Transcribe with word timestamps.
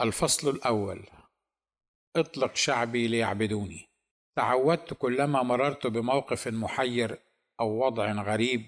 الفصل 0.00 0.50
الأول. 0.50 1.06
اطلق 2.16 2.56
شعبي 2.56 3.08
ليعبدوني. 3.08 3.88
تعودت 4.36 4.94
كلما 4.94 5.42
مررت 5.42 5.86
بموقف 5.86 6.48
محير 6.48 7.18
أو 7.60 7.86
وضع 7.86 8.12
غريب 8.12 8.66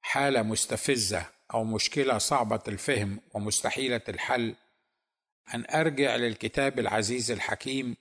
حالة 0.00 0.42
مستفزة 0.42 1.26
أو 1.54 1.64
مشكلة 1.64 2.18
صعبة 2.18 2.62
الفهم 2.68 3.20
ومستحيلة 3.34 4.00
الحل 4.08 4.54
أن 5.54 5.64
أرجع 5.70 6.16
للكتاب 6.16 6.78
العزيز 6.78 7.30
الحكيم 7.30 7.96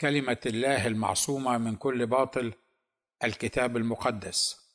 كلمة 0.00 0.40
الله 0.46 0.86
المعصومة 0.86 1.58
من 1.58 1.76
كل 1.76 2.06
باطل 2.06 2.52
الكتاب 3.24 3.76
المقدس. 3.76 4.66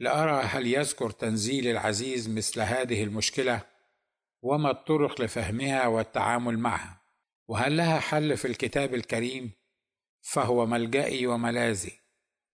لأرى 0.00 0.42
هل 0.42 0.66
يذكر 0.66 1.10
تنزيل 1.10 1.66
العزيز 1.66 2.28
مثل 2.28 2.60
هذه 2.60 3.04
المشكلة؟ 3.04 3.71
وما 4.42 4.70
الطرق 4.70 5.20
لفهمها 5.20 5.86
والتعامل 5.86 6.58
معها 6.58 7.02
وهل 7.48 7.76
لها 7.76 8.00
حل 8.00 8.36
في 8.36 8.44
الكتاب 8.44 8.94
الكريم؟ 8.94 9.52
فهو 10.20 10.66
ملجئي 10.66 11.26
وملاذي 11.26 12.00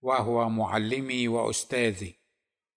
وهو 0.02 0.48
معلمي 0.48 1.28
وأستاذي 1.28 2.19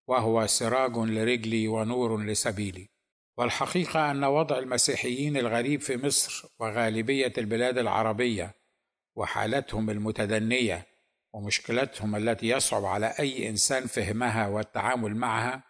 وهو 0.08 0.48
سراج 0.48 0.98
لرجلي 0.98 1.68
ونور 1.68 2.24
لسبيلي. 2.24 2.90
والحقيقة 3.38 4.12
أن 4.12 4.24
وضع 4.24 4.58
المسيحيين 4.58 5.38
الغريب 5.38 5.82
في 5.82 5.98
مصر 5.98 6.48
وغالبية 6.60 7.34
البلاد 7.38 7.78
العربية 7.78 8.56
وحالتهم 9.16 9.90
المتدنية 9.90 10.88
ومشكلتهم 11.34 12.16
التي 12.16 12.48
يصعب 12.48 12.86
على 12.86 13.14
أي 13.20 13.50
إنسان 13.50 13.88
فهمها 13.88 14.48
والتعامل 14.48 15.16
معها 15.16 15.64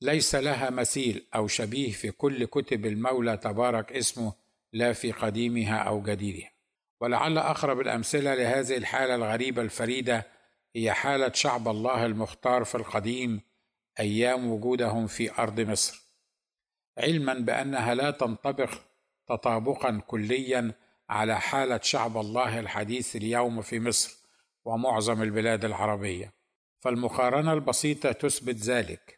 ليس 0.00 0.34
لها 0.34 0.70
مثيل 0.70 1.26
أو 1.34 1.46
شبيه 1.46 1.92
في 1.92 2.10
كل 2.10 2.44
كتب 2.44 2.86
المولى 2.86 3.36
تبارك 3.36 3.92
اسمه 3.92 4.32
لا 4.72 4.92
في 4.92 5.12
قديمها 5.12 5.78
أو 5.78 6.02
جديدها. 6.02 6.50
ولعل 7.00 7.38
أقرب 7.38 7.80
الأمثلة 7.80 8.34
لهذه 8.34 8.76
الحالة 8.76 9.14
الغريبة 9.14 9.62
الفريدة 9.62 10.26
هي 10.76 10.92
حالة 10.92 11.32
شعب 11.32 11.68
الله 11.68 12.06
المختار 12.06 12.64
في 12.64 12.74
القديم 12.74 13.40
أيام 14.00 14.50
وجودهم 14.50 15.06
في 15.06 15.32
أرض 15.38 15.60
مصر. 15.60 16.02
علما 16.98 17.34
بأنها 17.34 17.94
لا 17.94 18.10
تنطبق 18.10 18.70
تطابقا 19.28 20.00
كليا 20.06 20.72
على 21.08 21.40
حالة 21.40 21.80
شعب 21.82 22.16
الله 22.16 22.58
الحديث 22.60 23.16
اليوم 23.16 23.62
في 23.62 23.80
مصر 23.80 24.18
ومعظم 24.64 25.22
البلاد 25.22 25.64
العربية. 25.64 26.32
فالمقارنة 26.80 27.52
البسيطة 27.52 28.12
تثبت 28.12 28.56
ذلك. 28.56 29.17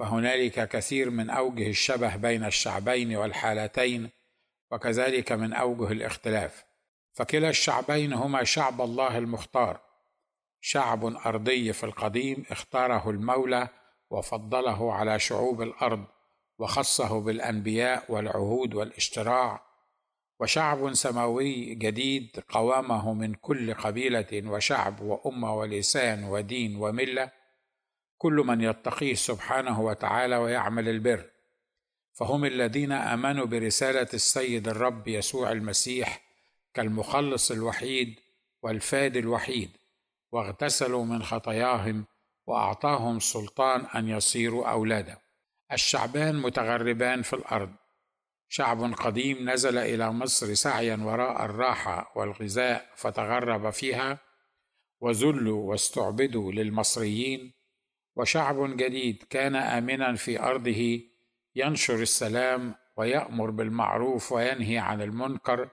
فهنالك 0.00 0.68
كثير 0.68 1.10
من 1.10 1.30
أوجه 1.30 1.68
الشبه 1.68 2.16
بين 2.16 2.44
الشعبين 2.44 3.16
والحالتين 3.16 4.10
وكذلك 4.70 5.32
من 5.32 5.52
أوجه 5.52 5.92
الاختلاف. 5.92 6.64
فكلا 7.12 7.48
الشعبين 7.48 8.12
هما 8.12 8.44
شعب 8.44 8.80
الله 8.80 9.18
المختار. 9.18 9.80
شعب 10.60 11.04
أرضي 11.04 11.72
في 11.72 11.84
القديم 11.84 12.44
اختاره 12.50 13.10
المولى 13.10 13.68
وفضله 14.10 14.92
على 14.92 15.18
شعوب 15.18 15.62
الأرض 15.62 16.04
وخصه 16.58 17.20
بالأنبياء 17.20 18.04
والعهود 18.08 18.74
والاشتراع. 18.74 19.62
وشعب 20.40 20.94
سماوي 20.94 21.74
جديد 21.74 22.44
قوامه 22.48 23.14
من 23.14 23.34
كل 23.34 23.74
قبيلة 23.74 24.50
وشعب 24.50 25.00
وأمة 25.00 25.54
ولسان 25.54 26.24
ودين 26.24 26.76
وملة 26.76 27.39
كل 28.20 28.32
من 28.32 28.60
يتقيه 28.60 29.14
سبحانه 29.14 29.80
وتعالى 29.80 30.36
ويعمل 30.36 30.88
البر. 30.88 31.30
فهم 32.12 32.44
الذين 32.44 32.92
آمنوا 32.92 33.46
برسالة 33.46 34.08
السيد 34.14 34.68
الرب 34.68 35.08
يسوع 35.08 35.52
المسيح 35.52 36.22
كالمخلص 36.74 37.50
الوحيد 37.50 38.20
والفادي 38.62 39.18
الوحيد 39.18 39.70
واغتسلوا 40.32 41.04
من 41.04 41.22
خطاياهم 41.22 42.04
وأعطاهم 42.46 43.20
سلطان 43.20 43.86
أن 43.86 44.08
يصيروا 44.08 44.70
أولاده. 44.70 45.18
الشعبان 45.72 46.36
متغربان 46.36 47.22
في 47.22 47.32
الأرض. 47.32 47.70
شعب 48.48 48.92
قديم 48.92 49.50
نزل 49.50 49.78
إلى 49.78 50.12
مصر 50.12 50.54
سعيا 50.54 50.96
وراء 50.96 51.44
الراحة 51.44 52.12
والغذاء 52.16 52.90
فتغرب 52.96 53.70
فيها 53.70 54.18
وذلوا 55.00 55.70
واستعبدوا 55.70 56.52
للمصريين 56.52 57.59
وشعب 58.16 58.76
جديد 58.76 59.22
كان 59.30 59.56
آمنا 59.56 60.14
في 60.14 60.40
أرضه 60.40 61.00
ينشر 61.56 62.02
السلام 62.02 62.74
ويأمر 62.96 63.50
بالمعروف 63.50 64.32
وينهي 64.32 64.78
عن 64.78 65.02
المنكر 65.02 65.68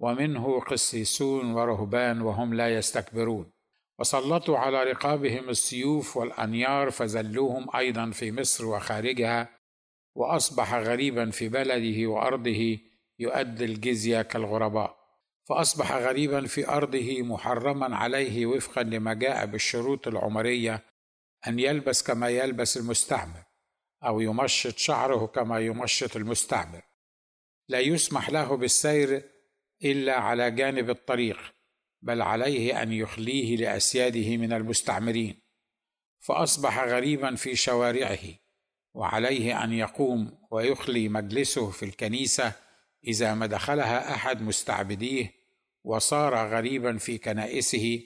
ومنه 0.00 0.60
قسيسون 0.60 1.52
ورهبان 1.52 2.20
وهم 2.20 2.54
لا 2.54 2.74
يستكبرون. 2.76 3.52
وسلطوا 3.98 4.58
على 4.58 4.84
رقابهم 4.84 5.48
السيوف 5.48 6.16
والأنيار 6.16 6.90
فذلوهم 6.90 7.76
أيضا 7.76 8.10
في 8.10 8.32
مصر 8.32 8.66
وخارجها 8.66 9.48
وأصبح 10.14 10.74
غريبا 10.74 11.30
في 11.30 11.48
بلده 11.48 12.06
وأرضه 12.06 12.78
يؤدي 13.18 13.64
الجزية 13.64 14.22
كالغرباء. 14.22 15.02
فأصبح 15.44 15.92
غريبا 15.92 16.46
في 16.46 16.68
أرضه 16.68 17.22
محرما 17.22 17.96
عليه 17.96 18.46
وفقا 18.46 18.82
لما 18.82 19.14
جاء 19.14 19.46
بالشروط 19.46 20.08
العمرية 20.08 20.82
أن 21.46 21.58
يلبس 21.58 22.02
كما 22.02 22.28
يلبس 22.28 22.76
المستعمر 22.76 23.42
أو 24.04 24.20
يمشط 24.20 24.78
شعره 24.78 25.26
كما 25.26 25.60
يمشط 25.60 26.16
المستعمر. 26.16 26.82
لا 27.68 27.80
يسمح 27.80 28.30
له 28.30 28.56
بالسير 28.56 29.22
إلا 29.84 30.14
على 30.14 30.50
جانب 30.50 30.90
الطريق 30.90 31.38
بل 32.02 32.22
عليه 32.22 32.82
أن 32.82 32.92
يخليه 32.92 33.56
لأسياده 33.56 34.36
من 34.36 34.52
المستعمرين. 34.52 35.42
فأصبح 36.20 36.78
غريبا 36.84 37.34
في 37.34 37.56
شوارعه 37.56 38.18
وعليه 38.94 39.64
أن 39.64 39.72
يقوم 39.72 40.38
ويخلي 40.50 41.08
مجلسه 41.08 41.70
في 41.70 41.84
الكنيسة 41.84 42.52
إذا 43.06 43.34
ما 43.34 43.46
دخلها 43.46 44.14
أحد 44.14 44.42
مستعبديه 44.42 45.32
وصار 45.84 46.48
غريبا 46.48 46.98
في 46.98 47.18
كنائسه 47.18 48.02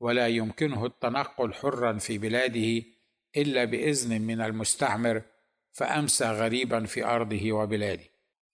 ولا 0.00 0.28
يمكنه 0.28 0.86
التنقل 0.86 1.54
حرا 1.54 1.98
في 1.98 2.18
بلاده 2.18 2.82
إلا 3.36 3.64
بإذن 3.64 4.22
من 4.22 4.40
المستعمر 4.40 5.22
فأمسى 5.72 6.24
غريبا 6.24 6.86
في 6.86 7.04
أرضه 7.04 7.52
وبلاده. 7.52 8.04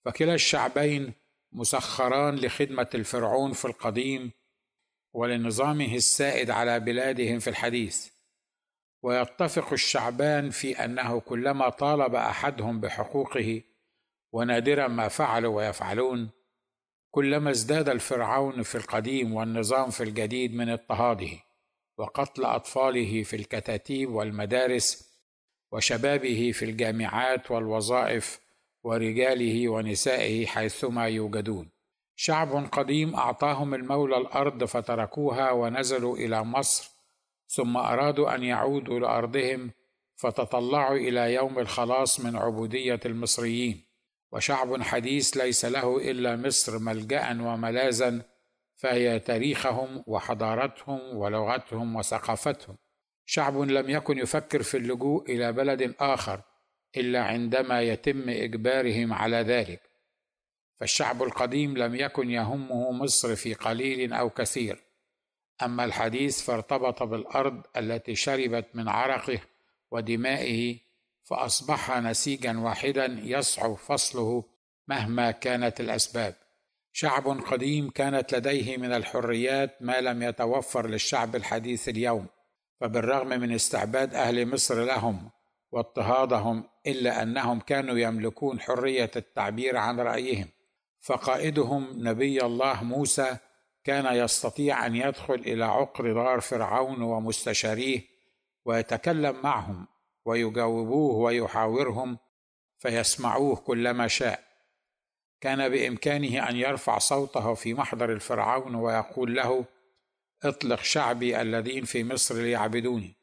فكلا 0.05 0.33
الشعبين 0.33 1.13
مسخران 1.51 2.35
لخدمة 2.35 2.87
الفرعون 2.95 3.53
في 3.53 3.65
القديم 3.65 4.31
ولنظامه 5.13 5.95
السائد 5.95 6.49
على 6.49 6.79
بلادهم 6.79 7.39
في 7.39 7.49
الحديث. 7.49 8.09
ويتفق 9.03 9.73
الشعبان 9.73 10.49
في 10.49 10.85
أنه 10.85 11.19
كلما 11.19 11.69
طالب 11.69 12.15
أحدهم 12.15 12.79
بحقوقه 12.79 13.61
ونادرا 14.31 14.87
ما 14.87 15.07
فعلوا 15.07 15.57
ويفعلون 15.57 16.29
كلما 17.11 17.51
ازداد 17.51 17.89
الفرعون 17.89 18.63
في 18.63 18.75
القديم 18.75 19.33
والنظام 19.33 19.89
في 19.89 20.03
الجديد 20.03 20.55
من 20.55 20.69
اضطهاده 20.69 21.29
وقتل 21.97 22.43
أطفاله 22.43 23.23
في 23.23 23.35
الكتاتيب 23.35 24.09
والمدارس 24.09 25.07
وشبابه 25.71 26.51
في 26.51 26.65
الجامعات 26.65 27.51
والوظائف 27.51 28.39
ورجاله 28.83 29.69
ونسائه 29.69 30.45
حيثما 30.45 31.07
يوجدون. 31.07 31.69
شعب 32.15 32.65
قديم 32.71 33.15
أعطاهم 33.15 33.73
المولى 33.73 34.17
الأرض 34.17 34.63
فتركوها 34.63 35.51
ونزلوا 35.51 36.17
إلى 36.17 36.43
مصر 36.43 36.91
ثم 37.47 37.77
أرادوا 37.77 38.35
أن 38.35 38.43
يعودوا 38.43 38.99
لأرضهم 38.99 39.71
فتطلعوا 40.15 40.97
إلى 40.97 41.33
يوم 41.33 41.59
الخلاص 41.59 42.19
من 42.19 42.35
عبودية 42.35 42.99
المصريين. 43.05 43.86
وشعب 44.31 44.81
حديث 44.81 45.37
ليس 45.37 45.65
له 45.65 45.97
إلا 46.11 46.35
مصر 46.35 46.79
ملجأ 46.79 47.41
وملاذا 47.41 48.21
فهي 48.75 49.19
تاريخهم 49.19 50.03
وحضارتهم 50.07 51.17
ولغتهم 51.17 51.95
وثقافتهم. 51.95 52.77
شعب 53.25 53.57
لم 53.57 53.89
يكن 53.89 54.17
يفكر 54.17 54.63
في 54.63 54.77
اللجوء 54.77 55.31
إلى 55.31 55.51
بلد 55.51 55.95
آخر 55.99 56.41
إلا 56.97 57.23
عندما 57.23 57.81
يتم 57.81 58.29
إجبارهم 58.29 59.13
على 59.13 59.37
ذلك. 59.37 59.81
فالشعب 60.79 61.23
القديم 61.23 61.77
لم 61.77 61.95
يكن 61.95 62.31
يهمه 62.31 62.91
مصر 62.91 63.35
في 63.35 63.53
قليل 63.53 64.13
أو 64.13 64.29
كثير. 64.29 64.83
أما 65.63 65.85
الحديث 65.85 66.41
فارتبط 66.41 67.03
بالأرض 67.03 67.61
التي 67.77 68.15
شربت 68.15 68.65
من 68.73 68.87
عرقه 68.87 69.39
ودمائه 69.91 70.86
فأصبح 71.29 71.97
نسيجا 71.97 72.59
واحدا 72.59 73.19
يصعب 73.23 73.75
فصله 73.75 74.43
مهما 74.87 75.31
كانت 75.31 75.79
الأسباب. 75.79 76.35
شعب 76.91 77.27
قديم 77.27 77.89
كانت 77.89 78.35
لديه 78.35 78.77
من 78.77 78.93
الحريات 78.93 79.81
ما 79.81 80.01
لم 80.01 80.23
يتوفر 80.23 80.87
للشعب 80.87 81.35
الحديث 81.35 81.89
اليوم 81.89 82.27
فبالرغم 82.81 83.27
من 83.27 83.51
استعباد 83.51 84.15
أهل 84.15 84.53
مصر 84.53 84.83
لهم 84.83 85.29
واضطهادهم 85.71 86.63
إلا 86.87 87.23
أنهم 87.23 87.59
كانوا 87.59 87.97
يملكون 87.97 88.59
حرية 88.59 89.11
التعبير 89.15 89.77
عن 89.77 89.99
رأيهم 89.99 90.47
فقائدهم 90.99 91.87
نبي 91.95 92.41
الله 92.41 92.83
موسى 92.83 93.37
كان 93.83 94.15
يستطيع 94.15 94.85
أن 94.85 94.95
يدخل 94.95 95.33
إلى 95.33 95.65
عقر 95.65 96.13
دار 96.13 96.41
فرعون 96.41 97.01
ومستشاريه 97.01 98.01
ويتكلم 98.65 99.41
معهم 99.43 99.87
ويجاوبوه 100.27 101.15
ويحاورهم 101.15 102.17
فيسمعوه 102.77 103.55
كلما 103.55 104.07
شاء. 104.07 104.43
كان 105.41 105.69
بإمكانه 105.69 106.49
أن 106.49 106.55
يرفع 106.55 106.97
صوته 106.97 107.53
في 107.53 107.73
محضر 107.73 108.13
الفرعون 108.13 108.75
ويقول 108.75 109.35
له 109.35 109.65
اطلق 110.43 110.81
شعبي 110.81 111.41
الذين 111.41 111.85
في 111.85 112.03
مصر 112.03 112.35
ليعبدوني 112.35 113.15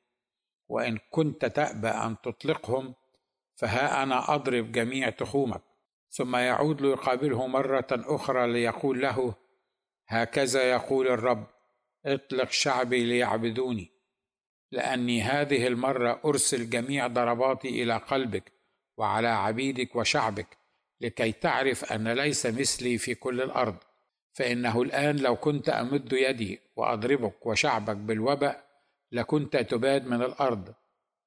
وإن 0.68 0.98
كنت 1.10 1.44
تأبى 1.44 1.88
أن 1.88 2.16
تطلقهم 2.22 2.94
فها 3.54 4.02
أنا 4.02 4.34
أضرب 4.34 4.72
جميع 4.72 5.10
تخومك. 5.10 5.62
ثم 6.10 6.36
يعود 6.36 6.82
ليقابله 6.82 7.46
مرة 7.46 7.86
أخرى 7.92 8.52
ليقول 8.52 9.02
له 9.02 9.34
هكذا 10.08 10.70
يقول 10.70 11.08
الرب 11.08 11.46
اطلق 12.06 12.50
شعبي 12.50 13.04
ليعبدوني. 13.04 13.93
لأني 14.74 15.22
هذه 15.22 15.66
المرة 15.66 16.20
أرسل 16.24 16.70
جميع 16.70 17.06
ضرباتي 17.06 17.82
إلى 17.82 17.96
قلبك 17.96 18.52
وعلى 18.96 19.28
عبيدك 19.28 19.96
وشعبك 19.96 20.46
لكي 21.00 21.32
تعرف 21.32 21.92
أن 21.92 22.08
ليس 22.08 22.46
مثلي 22.46 22.98
في 22.98 23.14
كل 23.14 23.42
الأرض. 23.42 23.76
فإنه 24.32 24.82
الآن 24.82 25.16
لو 25.16 25.36
كنت 25.36 25.68
أمد 25.68 26.12
يدي 26.12 26.60
وأضربك 26.76 27.46
وشعبك 27.46 27.96
بالوباء 27.96 28.64
لكنت 29.12 29.56
تباد 29.56 30.06
من 30.06 30.22
الأرض. 30.22 30.74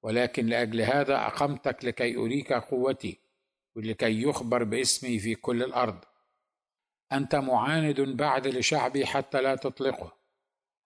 ولكن 0.04 0.46
لأجل 0.46 0.82
هذا 0.82 1.16
أقمتك 1.16 1.86
لكي 1.86 2.16
أريك 2.16 2.54
قوتي 2.54 3.20
ولكي 3.76 4.22
يخبر 4.22 4.64
باسمي 4.64 5.20
في 5.20 5.36
كل 5.36 5.64
الأرض. 5.64 6.00
أنت 7.12 7.36
معاند 7.36 8.02
بعد 8.02 8.48
لشعبي 8.48 9.06
حتى 9.06 9.42
لا 9.42 9.56
تطلقه. 9.56 10.17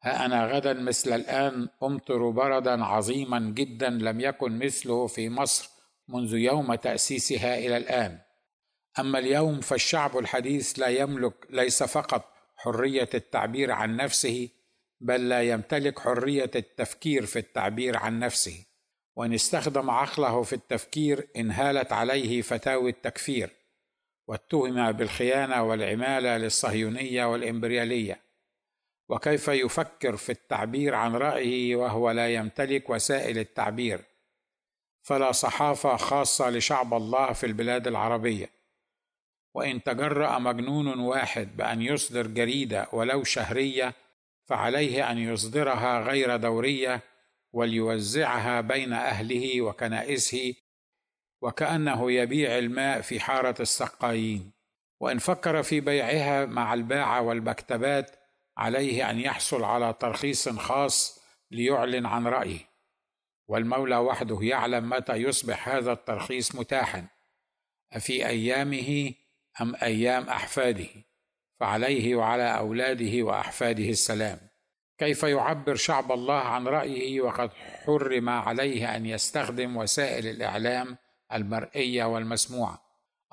ها 0.03 0.25
أنا 0.25 0.45
غدا 0.45 0.74
مثل 0.74 1.15
الآن 1.15 1.69
أمطر 1.83 2.30
بردا 2.30 2.86
عظيما 2.86 3.39
جدا 3.39 3.89
لم 3.89 4.19
يكن 4.19 4.59
مثله 4.59 5.07
في 5.07 5.30
مصر 5.30 5.69
منذ 6.07 6.33
يوم 6.33 6.75
تأسيسها 6.75 7.57
إلى 7.57 7.77
الآن. 7.77 8.19
أما 9.00 9.19
اليوم 9.19 9.62
فالشعب 9.62 10.18
الحديث 10.18 10.80
لا 10.80 10.88
يملك 10.88 11.33
ليس 11.50 11.83
فقط 11.83 12.33
حرية 12.56 13.09
التعبير 13.13 13.71
عن 13.71 13.95
نفسه 13.95 14.50
بل 15.01 15.30
لا 15.30 15.42
يمتلك 15.44 16.00
حرية 16.00 16.51
التفكير 16.56 17.25
في 17.25 17.39
التعبير 17.39 17.98
عن 17.98 18.19
نفسه. 18.19 18.65
وإن 19.15 19.33
استخدم 19.33 19.89
عقله 19.89 20.44
في 20.44 20.53
التفكير 20.53 21.27
انهالت 21.36 21.94
عليه 21.94 22.42
فتاوي 22.42 22.89
التكفير 22.89 23.50
واتهم 24.27 24.92
بالخيانة 24.92 25.63
والعمالة 25.63 26.38
للصهيونية 26.38 27.25
والإمبريالية. 27.25 28.30
وكيف 29.11 29.47
يفكر 29.47 30.17
في 30.17 30.31
التعبير 30.31 30.95
عن 30.95 31.15
رأيه 31.15 31.75
وهو 31.75 32.11
لا 32.11 32.33
يمتلك 32.33 32.89
وسائل 32.89 33.37
التعبير. 33.37 34.01
فلا 35.01 35.31
صحافة 35.31 35.95
خاصة 35.95 36.49
لشعب 36.49 36.93
الله 36.93 37.33
في 37.33 37.45
البلاد 37.45 37.87
العربية. 37.87 38.49
وإن 39.53 39.83
تجرأ 39.83 40.39
مجنون 40.39 40.99
واحد 40.99 41.57
بأن 41.57 41.81
يصدر 41.81 42.27
جريدة 42.27 42.87
ولو 42.93 43.23
شهرية 43.23 43.93
فعليه 44.45 45.11
أن 45.11 45.17
يصدرها 45.17 46.01
غير 46.01 46.35
دورية 46.37 47.01
وليوزعها 47.53 48.61
بين 48.61 48.93
أهله 48.93 49.61
وكنائسه 49.61 50.53
وكأنه 51.41 52.11
يبيع 52.11 52.57
الماء 52.57 53.01
في 53.01 53.19
حارة 53.19 53.55
السقايين. 53.61 54.51
وإن 54.99 55.17
فكر 55.17 55.63
في 55.63 55.79
بيعها 55.79 56.45
مع 56.45 56.73
الباعة 56.73 57.21
والمكتبات 57.21 58.20
عليه 58.57 59.09
أن 59.09 59.19
يحصل 59.19 59.63
على 59.63 59.94
ترخيص 59.94 60.50
خاص 60.50 61.21
ليعلن 61.51 62.06
عن 62.06 62.27
رأيه. 62.27 62.59
والمولى 63.48 63.98
وحده 63.98 64.39
يعلم 64.42 64.89
متى 64.89 65.13
يصبح 65.13 65.69
هذا 65.69 65.92
الترخيص 65.92 66.56
متاحا. 66.56 67.07
أفي 67.94 68.27
أيامه 68.27 69.13
أم 69.62 69.75
أيام 69.75 70.30
أحفاده؟ 70.30 70.89
فعليه 71.59 72.15
وعلى 72.15 72.57
أولاده 72.57 73.24
وأحفاده 73.24 73.89
السلام. 73.89 74.39
كيف 74.98 75.24
يعبر 75.24 75.75
شعب 75.75 76.12
الله 76.12 76.39
عن 76.39 76.68
رأيه 76.68 77.21
وقد 77.21 77.51
حرم 77.53 78.30
عليه 78.30 78.95
أن 78.95 79.06
يستخدم 79.06 79.77
وسائل 79.77 80.27
الإعلام 80.27 80.98
المرئية 81.33 82.03
والمسموعة؟ 82.03 82.81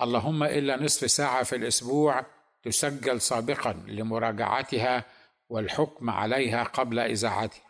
اللهم 0.02 0.42
إلا 0.42 0.82
نصف 0.82 1.10
ساعة 1.10 1.42
في 1.42 1.56
الأسبوع 1.56 2.26
تسجل 2.62 3.20
سابقا 3.20 3.72
لمراجعتها 3.72 5.04
والحكم 5.48 6.10
عليها 6.10 6.62
قبل 6.62 6.98
اذاعتها 6.98 7.68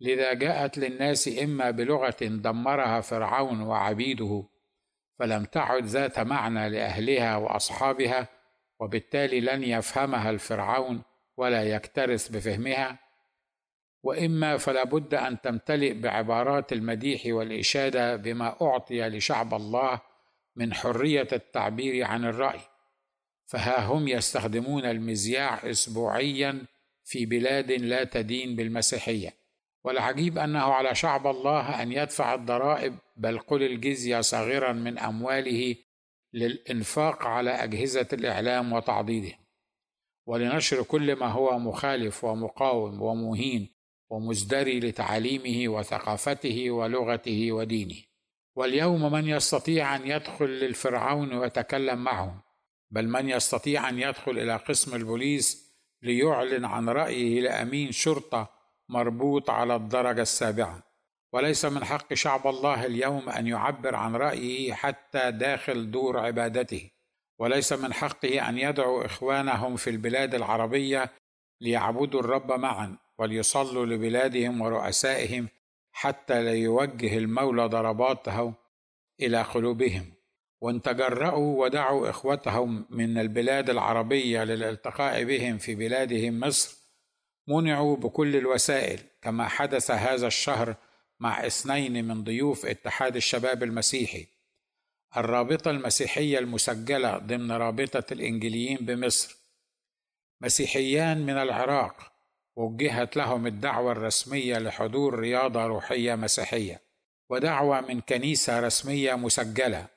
لذا 0.00 0.32
جاءت 0.32 0.78
للناس 0.78 1.28
إما 1.42 1.70
بلغة 1.70 2.16
دمرها 2.20 3.00
فرعون 3.00 3.60
وعبيده 3.60 4.48
فلم 5.18 5.44
تعد 5.44 5.84
ذات 5.84 6.18
معنى 6.18 6.68
لأهلها 6.68 7.36
وأصحابها 7.36 8.28
وبالتالي 8.80 9.40
لن 9.40 9.62
يفهمها 9.62 10.30
الفرعون 10.30 11.02
ولا 11.36 11.62
يكترث 11.62 12.28
بفهمها. 12.28 12.98
وإما 14.02 14.56
فلا 14.56 14.84
بد 14.84 15.14
أن 15.14 15.40
تمتلئ 15.40 15.94
بعبارات 15.94 16.72
المديح 16.72 17.22
والإشادة 17.26 18.16
بما 18.16 18.56
أعطي 18.62 19.08
لشعب 19.08 19.54
الله 19.54 20.00
من 20.56 20.74
حرية 20.74 21.28
التعبير 21.32 22.04
عن 22.04 22.24
الرأي. 22.24 22.60
فها 23.46 23.86
هم 23.86 24.08
يستخدمون 24.08 24.84
المذياع 24.84 25.70
اسبوعيا 25.70 26.64
في 27.04 27.26
بلاد 27.26 27.72
لا 27.72 28.04
تدين 28.04 28.56
بالمسيحية. 28.56 29.32
والعجيب 29.84 30.38
أنه 30.38 30.58
على 30.58 30.94
شعب 30.94 31.26
الله 31.26 31.82
أن 31.82 31.92
يدفع 31.92 32.34
الضرائب 32.34 32.98
بل 33.16 33.38
قل 33.38 33.62
الجزية 33.62 34.20
صغيرا 34.20 34.72
من 34.72 34.98
أمواله 34.98 35.76
للإنفاق 36.32 37.26
على 37.26 37.50
أجهزة 37.50 38.08
الإعلام 38.12 38.72
وتعضيده. 38.72 39.32
ولنشر 40.26 40.82
كل 40.82 41.16
ما 41.16 41.26
هو 41.26 41.58
مخالف 41.58 42.24
ومقاوم 42.24 43.02
ومهين 43.02 43.68
ومزدري 44.10 44.80
لتعاليمه 44.80 45.72
وثقافته 45.72 46.70
ولغته 46.70 47.52
ودينه. 47.52 48.02
واليوم 48.56 49.12
من 49.12 49.28
يستطيع 49.28 49.96
أن 49.96 50.06
يدخل 50.06 50.46
للفرعون 50.46 51.34
ويتكلم 51.34 51.98
معه 52.04 52.45
بل 52.90 53.08
من 53.08 53.28
يستطيع 53.28 53.88
أن 53.88 53.98
يدخل 53.98 54.38
إلى 54.38 54.56
قسم 54.56 54.96
البوليس 54.96 55.72
ليعلن 56.02 56.64
عن 56.64 56.88
رأيه 56.88 57.40
لأمين 57.40 57.92
شرطة 57.92 58.50
مربوط 58.88 59.50
على 59.50 59.76
الدرجة 59.76 60.22
السابعة. 60.22 60.82
وليس 61.32 61.64
من 61.64 61.84
حق 61.84 62.14
شعب 62.14 62.46
الله 62.46 62.86
اليوم 62.86 63.28
أن 63.28 63.46
يعبر 63.46 63.94
عن 63.94 64.16
رأيه 64.16 64.72
حتى 64.74 65.30
داخل 65.30 65.90
دور 65.90 66.18
عبادته. 66.18 66.90
وليس 67.38 67.72
من 67.72 67.92
حقه 67.92 68.48
أن 68.48 68.58
يدعو 68.58 69.02
إخوانهم 69.02 69.76
في 69.76 69.90
البلاد 69.90 70.34
العربية 70.34 71.12
ليعبدوا 71.60 72.20
الرب 72.20 72.52
معا 72.52 72.96
وليصلوا 73.18 73.86
لبلادهم 73.86 74.60
ورؤسائهم 74.60 75.48
حتى 75.92 76.42
لا 76.42 76.54
يوجه 76.54 77.18
المولى 77.18 77.66
ضرباته 77.66 78.54
إلى 79.20 79.42
قلوبهم. 79.42 80.15
وان 80.60 80.82
تجرأوا 80.82 81.64
ودعوا 81.64 82.10
إخوتهم 82.10 82.86
من 82.90 83.18
البلاد 83.18 83.70
العربية 83.70 84.44
للالتقاء 84.44 85.24
بهم 85.24 85.58
في 85.58 85.74
بلادهم 85.74 86.40
مصر. 86.40 86.76
منعوا 87.48 87.96
بكل 87.96 88.36
الوسائل 88.36 89.00
كما 89.22 89.48
حدث 89.48 89.90
هذا 89.90 90.26
الشهر 90.26 90.74
مع 91.20 91.46
اثنين 91.46 92.04
من 92.04 92.24
ضيوف 92.24 92.66
اتحاد 92.66 93.16
الشباب 93.16 93.62
المسيحي. 93.62 94.26
الرابطة 95.16 95.70
المسيحية 95.70 96.38
المسجلة 96.38 97.18
ضمن 97.18 97.52
رابطة 97.52 98.12
الإنجليين 98.12 98.76
بمصر. 98.76 99.36
مسيحيان 100.40 101.26
من 101.26 101.38
العراق 101.38 102.12
وجهت 102.56 103.16
لهم 103.16 103.46
الدعوة 103.46 103.92
الرسمية 103.92 104.58
لحضور 104.58 105.18
رياضة 105.18 105.66
روحية 105.66 106.14
مسيحية 106.14 106.80
ودعوة 107.30 107.80
من 107.80 108.00
كنيسة 108.00 108.60
رسمية 108.60 109.14
مسجلة. 109.14 109.95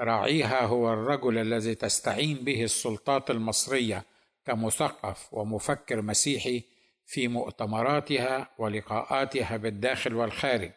راعيها 0.00 0.60
هو 0.60 0.92
الرجل 0.92 1.38
الذي 1.38 1.74
تستعين 1.74 2.36
به 2.36 2.64
السلطات 2.64 3.30
المصرية 3.30 4.04
كمثقف 4.46 5.28
ومفكر 5.32 6.02
مسيحي 6.02 6.62
في 7.06 7.28
مؤتمراتها 7.28 8.48
ولقاءاتها 8.58 9.56
بالداخل 9.56 10.14
والخارج 10.14 10.70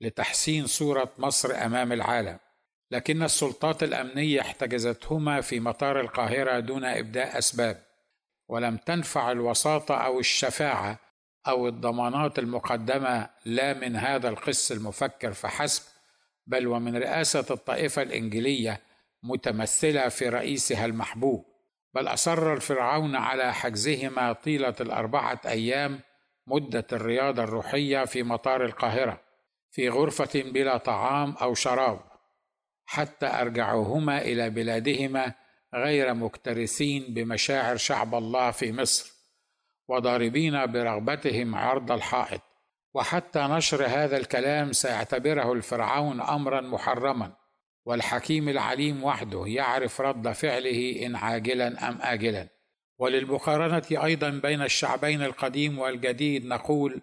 لتحسين 0.00 0.66
صورة 0.66 1.12
مصر 1.18 1.64
أمام 1.64 1.92
العالم. 1.92 2.38
لكن 2.90 3.22
السلطات 3.22 3.82
الأمنية 3.82 4.40
احتجزتهما 4.40 5.40
في 5.40 5.60
مطار 5.60 6.00
القاهرة 6.00 6.60
دون 6.60 6.84
إبداء 6.84 7.38
أسباب. 7.38 7.82
ولم 8.48 8.76
تنفع 8.76 9.32
الوساطة 9.32 9.94
أو 9.94 10.20
الشفاعة 10.20 10.98
أو 11.48 11.68
الضمانات 11.68 12.38
المقدمة 12.38 13.30
لا 13.44 13.74
من 13.74 13.96
هذا 13.96 14.28
القس 14.28 14.72
المفكر 14.72 15.32
فحسب 15.32 15.82
بل 16.48 16.66
ومن 16.66 16.96
رئاسة 16.96 17.44
الطائفة 17.50 18.02
الانجيليه 18.02 18.80
متمثلة 19.22 20.08
في 20.08 20.28
رئيسها 20.28 20.86
المحبوب 20.86 21.44
بل 21.94 22.08
أصر 22.08 22.52
الفرعون 22.52 23.16
على 23.16 23.54
حجزهما 23.54 24.32
طيلة 24.32 24.74
الأربعة 24.80 25.40
أيام 25.46 26.00
مدة 26.46 26.86
الرياضة 26.92 27.42
الروحية 27.44 28.04
في 28.04 28.22
مطار 28.22 28.64
القاهرة 28.64 29.20
في 29.70 29.88
غرفة 29.88 30.42
بلا 30.42 30.76
طعام 30.76 31.32
أو 31.32 31.54
شراب 31.54 32.00
حتى 32.86 33.26
أرجعوهما 33.26 34.20
إلى 34.22 34.50
بلادهما 34.50 35.34
غير 35.74 36.14
مكترثين 36.14 37.14
بمشاعر 37.14 37.76
شعب 37.76 38.14
الله 38.14 38.50
في 38.50 38.72
مصر 38.72 39.12
وضاربين 39.88 40.66
برغبتهم 40.66 41.54
عرض 41.54 41.92
الحائط. 41.92 42.40
وحتى 42.98 43.40
نشر 43.40 43.86
هذا 43.86 44.16
الكلام 44.16 44.72
سيعتبره 44.72 45.52
الفرعون 45.52 46.20
امرا 46.20 46.60
محرما 46.60 47.32
والحكيم 47.84 48.48
العليم 48.48 49.04
وحده 49.04 49.44
يعرف 49.46 50.00
رد 50.00 50.32
فعله 50.32 51.06
إن 51.06 51.16
عاجلا 51.16 51.88
أم 51.88 51.98
اجلا. 52.02 52.48
وللمقارنة 52.98 54.04
أيضا 54.04 54.30
بين 54.30 54.62
الشعبين 54.62 55.22
القديم 55.22 55.78
والجديد 55.78 56.46
نقول 56.46 57.00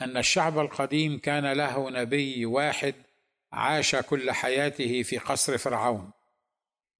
أن 0.00 0.16
الشعب 0.16 0.58
القديم 0.58 1.18
كان 1.18 1.52
له 1.52 1.90
نبي 1.90 2.46
واحد 2.46 2.94
عاش 3.52 3.96
كل 3.96 4.32
حياته 4.32 5.02
في 5.02 5.18
قصر 5.18 5.58
فرعون 5.58 6.10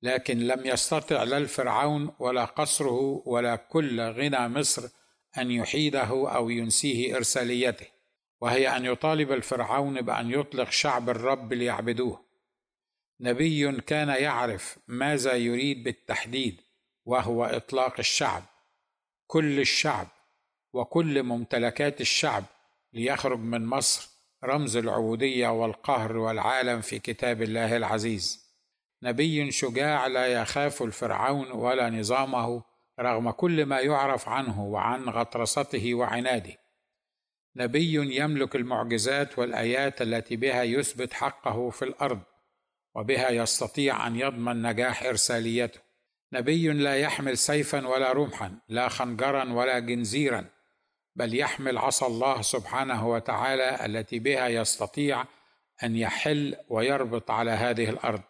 لكن 0.03 0.39
لم 0.39 0.67
يستطع 0.67 1.23
لا 1.23 1.39
الفرعون 1.39 2.11
ولا 2.19 2.45
قصره 2.45 3.23
ولا 3.27 3.57
كل 3.57 4.01
غنى 4.01 4.49
مصر 4.49 4.89
أن 5.39 5.51
يحيده 5.51 6.35
أو 6.35 6.51
ينسيه 6.51 7.17
إرساليته. 7.17 7.98
وهي 8.41 8.77
أن 8.77 8.85
يطالب 8.85 9.33
الفرعون 9.33 10.01
بأن 10.01 10.31
يطلق 10.31 10.71
شعب 10.71 11.11
الرب 11.11 11.53
ليعبدوه. 11.53 12.25
نبي 13.21 13.81
كان 13.81 14.09
يعرف 14.09 14.79
ماذا 14.89 15.33
يريد 15.33 15.85
بالتحديد 15.85 16.61
وهو 17.05 17.45
إطلاق 17.45 17.95
الشعب 17.99 18.43
كل 19.27 19.61
الشعب 19.61 20.07
وكل 20.73 21.23
ممتلكات 21.23 22.01
الشعب 22.01 22.45
ليخرج 22.93 23.39
من 23.39 23.67
مصر 23.67 24.09
رمز 24.45 24.77
العبودية 24.77 25.49
والقهر 25.49 26.17
والعالم 26.17 26.81
في 26.81 26.99
كتاب 26.99 27.43
الله 27.43 27.77
العزيز. 27.77 28.49
نبي 29.03 29.51
شجاع 29.51 30.07
لا 30.07 30.27
يخاف 30.27 30.83
الفرعون 30.83 31.51
ولا 31.51 31.91
نظامه 31.91 32.63
رغم 33.01 33.31
كل 33.31 33.67
ما 33.67 33.81
يعرف 33.81 34.29
عنه 34.29 34.65
وعن 34.65 35.05
غطرسته 35.09 35.95
وعناده. 35.95 36.57
نبي 37.57 38.17
يملك 38.17 38.57
المعجزات 38.57 39.39
والآيات 39.39 40.03
التي 40.03 40.37
بها 40.37 40.63
يثبت 40.63 41.13
حقه 41.13 41.71
في 41.71 41.85
الأرض 41.85 42.23
وبها 42.95 43.31
يستطيع 43.31 44.07
أن 44.07 44.17
يضمن 44.17 44.63
نجاح 44.63 45.03
إرساليته. 45.03 45.81
نبي 46.33 46.69
لا 46.69 46.97
يحمل 46.97 47.39
سيفا 47.39 47.87
ولا 47.87 48.13
رمحا 48.13 48.59
لا 48.69 48.89
خنجرا 48.89 49.53
ولا 49.53 49.79
جنزيرا 49.79 50.45
بل 51.17 51.35
يحمل 51.35 51.79
عصا 51.79 52.07
الله 52.07 52.43
سبحانه 52.43 53.09
وتعالى 53.09 53.87
التي 53.87 54.19
بها 54.19 54.49
يستطيع 54.49 55.25
أن 55.85 55.97
يحل 55.97 56.57
ويربط 56.69 57.31
على 57.31 57.51
هذه 57.51 57.91
الأرض. 57.91 58.23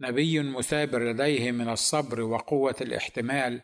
نبي 0.00 0.40
مثابر 0.40 1.02
لديه 1.02 1.50
من 1.52 1.68
الصبر 1.68 2.20
وقوة 2.20 2.76
الاحتمال 2.80 3.62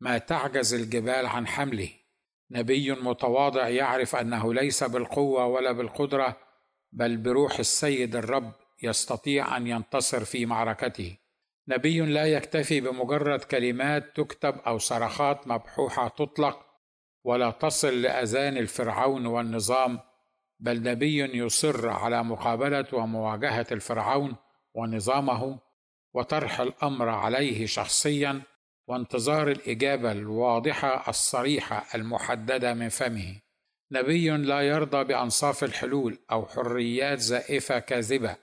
ما 0.00 0.18
تعجز 0.18 0.74
الجبال 0.74 1.26
عن 1.26 1.46
حمله. 1.46 1.99
نبي 2.50 2.92
متواضع 2.92 3.68
يعرف 3.68 4.16
أنه 4.16 4.54
ليس 4.54 4.84
بالقوة 4.84 5.46
ولا 5.46 5.72
بالقدرة 5.72 6.36
بل 6.92 7.16
بروح 7.16 7.58
السيد 7.58 8.16
الرب 8.16 8.52
يستطيع 8.82 9.56
أن 9.56 9.66
ينتصر 9.66 10.24
في 10.24 10.46
معركته. 10.46 11.16
نبي 11.68 12.00
لا 12.00 12.26
يكتفي 12.26 12.80
بمجرد 12.80 13.40
كلمات 13.40 14.16
تكتب 14.16 14.54
أو 14.66 14.78
صرخات 14.78 15.48
مبحوحة 15.48 16.08
تطلق 16.08 16.66
ولا 17.24 17.50
تصل 17.50 18.02
لأذان 18.02 18.56
الفرعون 18.56 19.26
والنظام 19.26 20.00
بل 20.60 20.82
نبي 20.82 21.38
يصر 21.38 21.88
على 21.88 22.24
مقابلة 22.24 22.86
ومواجهة 22.92 23.66
الفرعون 23.72 24.36
ونظامه 24.74 25.58
وطرح 26.14 26.60
الأمر 26.60 27.08
عليه 27.08 27.66
شخصيا 27.66 28.42
وانتظار 28.90 29.50
الإجابة 29.50 30.12
الواضحة 30.12 31.10
الصريحة 31.10 31.86
المحددة 31.94 32.74
من 32.74 32.88
فمه. 32.88 33.40
نبي 33.92 34.30
لا 34.30 34.60
يرضى 34.60 35.04
بأنصاف 35.04 35.64
الحلول 35.64 36.18
أو 36.30 36.46
حريات 36.46 37.18
زائفة 37.18 37.78
كاذبة 37.78 38.36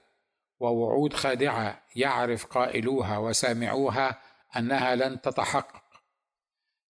ووعود 0.60 1.13
خادعة 1.13 1.84
يعرف 1.96 2.46
قائلوها 2.46 3.18
وسامعوها 3.18 4.22
أنها 4.58 4.96
لن 4.96 5.22
تتحقق. 5.22 5.84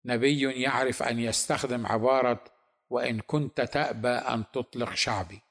نبي 0.06 0.62
يعرف 0.62 1.04
أن 1.04 1.20
يستخدم 1.20 1.88
عبارة 1.88 2.44
وإن 2.90 3.20
كنت 3.20 3.62
تأبى 3.62 4.08
أن 4.08 4.44
تطلق 4.54 4.94
شعبي 4.94 5.42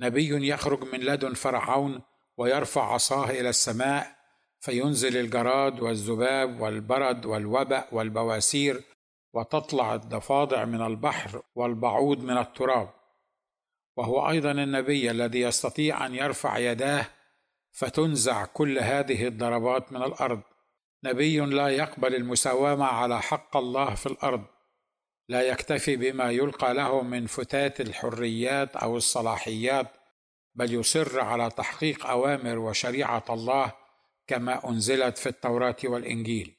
نبي 0.00 0.48
يخرج 0.48 0.84
من 0.94 1.00
لدن 1.00 1.34
فرعون 1.34 2.02
ويرفع 2.36 2.92
عصاه 2.92 3.30
إلى 3.30 3.48
السماء 3.48 4.23
فينزل 4.64 5.16
الجراد 5.16 5.80
والذباب 5.80 6.60
والبرد 6.60 7.26
والوبأ 7.26 7.84
والبواسير 7.92 8.82
وتطلع 9.34 9.94
الضفادع 9.94 10.64
من 10.64 10.82
البحر 10.82 11.42
والبعوض 11.54 12.18
من 12.18 12.38
التراب. 12.38 12.90
وهو 13.96 14.30
أيضا 14.30 14.50
النبي 14.50 15.10
الذي 15.10 15.40
يستطيع 15.40 16.06
أن 16.06 16.14
يرفع 16.14 16.58
يداه 16.58 17.06
فتنزع 17.72 18.44
كل 18.44 18.78
هذه 18.78 19.26
الضربات 19.26 19.92
من 19.92 20.02
الأرض. 20.02 20.40
نبي 21.04 21.40
لا 21.40 21.68
يقبل 21.68 22.14
المساومه 22.14 22.86
على 22.86 23.22
حق 23.22 23.56
الله 23.56 23.94
في 23.94 24.06
الأرض. 24.06 24.44
لا 25.28 25.42
يكتفي 25.42 25.96
بما 25.96 26.30
يلقى 26.30 26.74
له 26.74 27.02
من 27.02 27.26
فتات 27.26 27.80
الحريات 27.80 28.76
أو 28.76 28.96
الصلاحيات 28.96 29.86
بل 30.54 30.74
يصر 30.74 31.20
على 31.20 31.50
تحقيق 31.50 32.06
أوامر 32.06 32.58
وشريعة 32.58 33.24
الله 33.30 33.83
كما 34.26 34.68
أنزلت 34.68 35.18
في 35.18 35.28
التوراة 35.28 35.76
والإنجيل. 35.84 36.54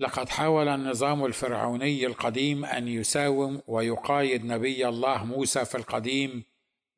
لقد 0.00 0.28
حاول 0.28 0.68
النظام 0.68 1.24
الفرعوني 1.24 2.06
القديم 2.06 2.64
أن 2.64 2.88
يساوم 2.88 3.62
ويقايد 3.66 4.44
نبي 4.44 4.88
الله 4.88 5.24
موسى 5.24 5.64
في 5.64 5.74
القديم 5.74 6.44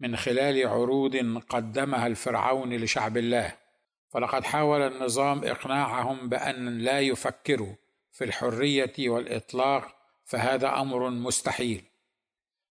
من 0.00 0.16
خلال 0.16 0.68
عروض 0.68 1.16
قدمها 1.48 2.06
الفرعون 2.06 2.76
لشعب 2.76 3.16
الله. 3.16 3.56
فلقد 4.08 4.44
حاول 4.44 4.80
النظام 4.80 5.44
إقناعهم 5.44 6.28
بأن 6.28 6.78
لا 6.78 7.00
يفكروا 7.00 7.74
في 8.12 8.24
الحرية 8.24 8.92
والإطلاق 8.98 9.96
فهذا 10.24 10.80
أمر 10.80 11.10
مستحيل. 11.10 11.84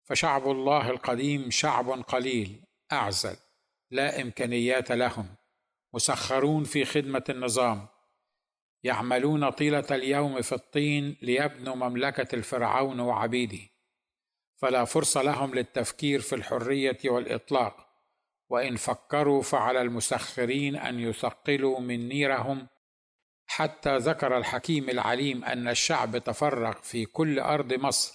فشعب 0.04 0.52
الله 0.52 0.90
القديم 0.90 1.52
شعب 1.52 1.90
قليل 1.90 2.62
أعزل 2.92 3.36
لا 3.92 4.22
إمكانيات 4.22 4.92
لهم. 4.92 5.37
مسخرون 5.98 6.64
في 6.64 6.86
خدمة 6.86 7.24
النظام 7.30 7.88
يعملون 8.84 9.50
طيلة 9.50 9.86
اليوم 9.92 10.42
في 10.42 10.56
الطين 10.56 11.18
ليبنوا 11.22 11.76
مملكة 11.76 12.36
الفرعون 12.36 13.00
وعبيده. 13.00 13.60
فلا 14.56 14.86
فرصه 14.86 15.22
لهم 15.22 15.56
للتفكير 15.56 16.22
في 16.22 16.36
الحرية 16.36 16.98
والإطلاق 17.06 17.88
وإن 18.50 18.76
فكروا 18.76 19.42
فعلى 19.42 19.82
المسخرين 19.82 20.76
أن 20.76 21.00
يثقلوا 21.00 21.80
من 21.80 22.08
نيرهم. 22.08 22.68
حتى 23.48 23.98
ذكر 23.98 24.38
الحكيم 24.38 24.90
العليم 24.90 25.44
أن 25.44 25.68
الشعب 25.68 26.18
تفرق 26.18 26.84
في 26.84 27.06
كل 27.06 27.40
أرض 27.40 27.74
مصر 27.74 28.14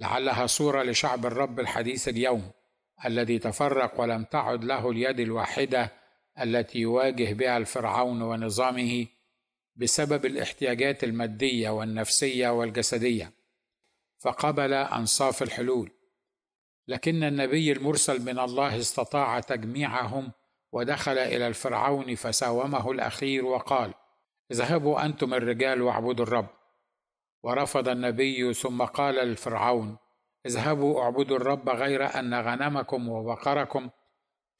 لعلها 0.00 0.46
صورة 0.46 0.82
لشعب 0.82 1.26
الرب 1.26 1.60
الحديث 1.60 2.08
اليوم 2.08 2.50
الذي 3.04 3.38
تفرق 3.38 4.00
ولم 4.00 4.24
تعد 4.24 4.64
له 4.64 4.90
اليد 4.90 5.20
الواحدة 5.20 6.01
التي 6.40 6.78
يواجه 6.78 7.32
بها 7.32 7.56
الفرعون 7.56 8.22
ونظامه 8.22 9.06
بسبب 9.76 10.26
الاحتياجات 10.26 11.04
المادية 11.04 11.70
والنفسية 11.70 12.48
والجسدية 12.48 13.32
فقبل 14.18 14.72
أنصاف 14.72 15.42
الحلول. 15.42 15.90
لكن 16.88 17.24
النبي 17.24 17.72
المرسل 17.72 18.22
من 18.22 18.38
الله 18.38 18.78
استطاع 18.78 19.40
تجميعهم 19.40 20.32
ودخل 20.72 21.18
إلى 21.18 21.46
الفرعون 21.46 22.14
فساومه 22.14 22.90
الأخير 22.90 23.44
وقال 23.44 23.94
اذهبوا 24.50 25.04
أنتم 25.04 25.34
الرجال 25.34 25.82
واعبدوا 25.82 26.24
الرب 26.24 26.48
ورفض 27.42 27.88
النبي 27.88 28.54
ثم 28.54 28.82
قال 28.82 29.14
للفرعون 29.14 29.96
اذهبوا 30.46 31.02
اعبدوا 31.02 31.36
الرب 31.36 31.68
غير 31.68 32.18
أن 32.18 32.34
غنمكم 32.34 33.08
وبقركم 33.08 33.90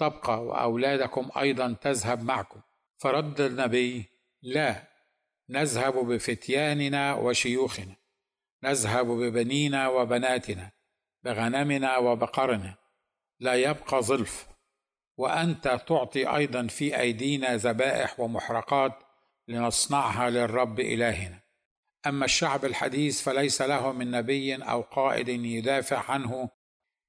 تبقى 0.03 0.45
وأولادكم 0.45 1.31
أيضا 1.37 1.77
تذهب 1.81 2.23
معكم. 2.23 2.61
فرد 2.99 3.41
النبي 3.41 4.05
لا 4.43 4.89
نذهب 5.49 5.95
بفتياننا 5.95 7.15
وشيوخنا 7.15 7.97
نذهب 8.65 9.07
ببنينا 9.07 9.89
وبناتنا 9.89 10.71
بغنمنا 11.23 11.99
وبقرنا. 11.99 12.75
لا 13.41 13.55
يبقى 13.55 14.03
ظلف. 14.03 14.49
وأنت 15.17 15.69
تعطي 15.87 16.37
أيضا 16.37 16.67
في 16.67 17.01
أيدينا 17.01 17.57
ذبائح 17.57 18.21
ومحرقات 18.21 18.93
لنصنعها 19.49 20.31
للرب 20.31 20.81
إلهنا. 20.81 21.41
أما 22.07 22.25
الشعب 22.25 22.65
الحديث 22.65 23.23
فليس 23.23 23.63
له 23.63 23.93
من 23.93 24.11
نبي 24.11 24.55
أو 24.55 24.81
قائد 24.81 25.29
يدافع 25.29 26.11
عنه 26.11 26.51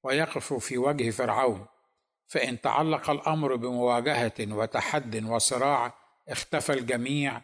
ويقف 0.04 0.54
في 0.54 0.78
وجه 0.78 1.10
فرعون. 1.10 1.68
فإن 2.27 2.62
تعلق 2.62 3.10
الأمر 3.10 3.56
بمواجهة 3.56 4.34
وتحد 4.39 5.24
وصراع 5.25 5.94
اختفى 6.30 6.74
الجميع 6.74 7.42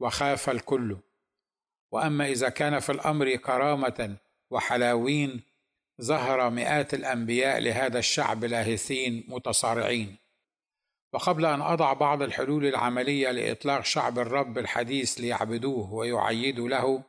وخاف 0.00 0.50
الكل. 0.50 0.96
وأما 1.90 2.26
إذا 2.26 2.48
كان 2.48 2.78
في 2.78 2.92
الأمر 2.92 3.36
كرامة 3.36 4.16
وحلاوين 4.50 5.40
ظهر 6.02 6.50
مئات 6.50 6.94
الأنبياء 6.94 7.58
لهذا 7.60 7.98
الشعب 7.98 8.44
لاهثين 8.44 9.24
متصارعين. 9.28 10.16
وقبل 11.12 11.44
أن 11.44 11.62
أضع 11.62 11.92
بعض 11.92 12.22
الحلول 12.22 12.66
العملية 12.66 13.30
لإطلاق 13.30 13.84
شعب 13.84 14.18
الرب 14.18 14.58
الحديث 14.58 15.20
ليعبدوه 15.20 15.94
ويعيدوا 15.94 16.68
له 16.68 17.02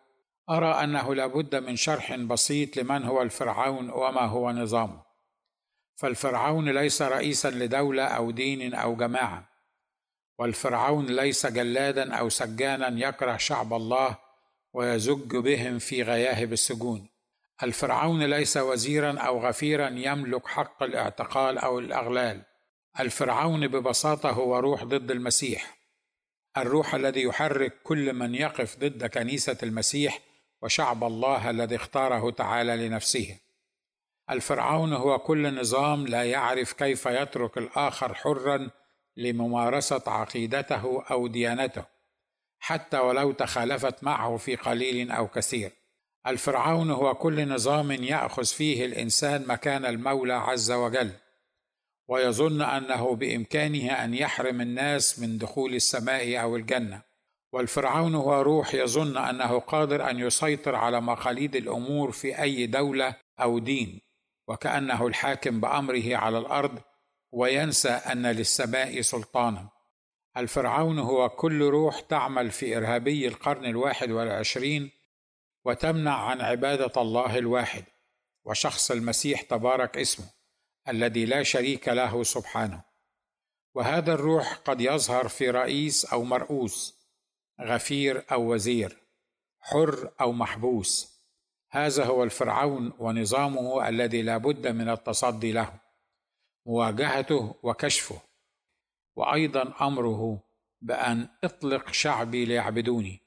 أرى 0.49 0.83
أنه 0.83 1.15
لابد 1.15 1.55
من 1.55 1.75
شرح 1.75 2.15
بسيط 2.15 2.77
لمن 2.77 3.03
هو 3.03 3.21
الفرعون 3.21 3.89
وما 3.89 4.21
هو 4.21 4.51
نظامه. 4.51 5.08
فالفرعون 5.99 6.69
ليس 6.69 7.01
رئيسا 7.01 7.47
لدولة 7.47 8.03
أو 8.03 8.31
دين 8.31 8.73
أو 8.73 8.95
جماعة 8.95 9.49
والفرعون 10.37 11.05
ليس 11.05 11.45
جلادا 11.45 12.13
أو 12.13 12.29
سجانا 12.29 13.07
يكره 13.07 13.37
شعب 13.37 13.73
الله 13.73 14.17
ويزج 14.73 15.37
بهم 15.37 15.79
في 15.79 16.03
غياهب 16.03 16.53
السجون. 16.53 17.09
الفرعون 17.63 18.23
ليس 18.23 18.57
وزيرا 18.57 19.19
أو 19.19 19.47
غفيرا 19.47 19.89
يملك 19.89 20.47
حق 20.47 20.83
الاعتقال 20.83 21.57
أو 21.57 21.79
الأغلال. 21.79 22.41
الفرعون 22.99 23.67
ببساطة 23.67 24.29
هو 24.29 24.59
روح 24.59 24.83
ضد 24.83 25.11
المسيح 25.11 25.77
الروح 26.57 26.95
الذي 26.95 27.21
يحرك 27.21 27.81
كل 27.83 28.13
من 28.13 28.35
يقف 28.35 28.77
ضد 28.77 29.05
كنيسة 29.05 29.57
المسيح 29.63 30.19
وشعب 30.61 31.03
الله 31.03 31.49
الذي 31.49 31.75
اختاره 31.75 32.31
تعالى 32.31 32.87
لنفسه. 32.87 33.37
الفرعون 34.29 34.93
هو 34.93 35.19
كل 35.19 35.59
نظام 35.59 36.07
لا 36.07 36.23
يعرف 36.23 36.73
كيف 36.73 37.05
يترك 37.05 37.57
الآخر 37.57 38.13
حرا 38.13 38.69
لممارسة 39.17 40.03
عقيدته 40.07 41.03
أو 41.11 41.27
ديانته 41.27 41.85
حتى 42.59 42.99
ولو 42.99 43.31
تخالفت 43.31 44.03
معه 44.03 44.37
في 44.37 44.55
قليل 44.55 45.11
أو 45.11 45.27
كثير. 45.27 45.71
الفرعون 46.27 46.91
هو 46.91 47.15
كل 47.15 47.49
نظام 47.49 47.91
يأخذ 47.91 48.45
فيه 48.45 48.85
الإنسان 48.85 49.47
مكان 49.47 49.85
المولى 49.85 50.33
عز 50.33 50.71
وجل 50.71 51.11
ويظن 52.07 52.61
أنه 52.61 53.15
بإمكانه 53.15 54.03
أن 54.03 54.13
يحرم 54.13 54.61
الناس 54.61 55.19
من 55.19 55.37
دخول 55.37 55.75
السماء 55.75 56.41
أو 56.41 56.55
الجنة. 56.55 57.01
والفرعون 57.53 58.15
هو 58.15 58.41
روح 58.41 58.73
يظن 58.73 59.17
أنه 59.17 59.59
قادر 59.59 60.09
أن 60.09 60.19
يسيطر 60.19 60.75
على 60.75 61.01
مقاليد 61.01 61.55
الأمور 61.55 62.11
في 62.11 62.41
أي 62.41 62.65
دولة 62.65 63.15
أو 63.39 63.59
دين. 63.59 64.08
وكأنه 64.49 65.07
الحاكم 65.07 65.61
بأمره 65.61 66.15
على 66.15 66.37
الأرض 66.37 66.81
وينسى 67.31 67.89
أن 67.89 68.25
للسماء 68.25 69.01
سلطانا. 69.01 69.69
الفرعون 70.37 70.99
هو 70.99 71.29
كل 71.29 71.61
روح 71.61 71.99
تعمل 71.99 72.51
في 72.51 72.77
إرهابي 72.77 73.27
القرن 73.27 73.65
الواحد 73.65 74.11
والعشرين 74.11 74.91
وتمنع 75.65 76.17
عن 76.17 76.41
عبادة 76.41 77.01
الله 77.01 77.37
الواحد 77.37 77.83
وشخص 78.45 78.91
المسيح 78.91 79.41
تبارك 79.41 79.97
اسمه 79.97 80.25
الذي 80.87 81.25
لا 81.25 81.43
شريك 81.43 81.87
له 81.87 82.23
سبحانه. 82.23 82.81
وهذا 83.75 84.13
الروح 84.13 84.53
قد 84.53 84.81
يظهر 84.81 85.27
في 85.27 85.49
رئيس 85.49 86.05
أو 86.05 86.23
مرؤوس 86.23 86.95
غفير 87.61 88.25
أو 88.31 88.53
وزير 88.53 88.97
حر 89.59 90.11
أو 90.21 90.31
محبوس. 90.31 91.18
هذا 91.71 92.05
هو 92.05 92.23
الفرعون 92.23 92.93
ونظامه 92.99 93.89
الذي 93.89 94.21
لا 94.21 94.37
بد 94.37 94.67
من 94.67 94.89
التصدي 94.89 95.51
له 95.51 95.73
مواجهته 96.65 97.55
وكشفه. 97.63 98.21
وأيضا 99.15 99.73
أمره 99.81 100.43
بأن 100.81 101.27
اطلق 101.43 101.91
شعبي 101.91 102.45
ليعبدوني 102.45 103.19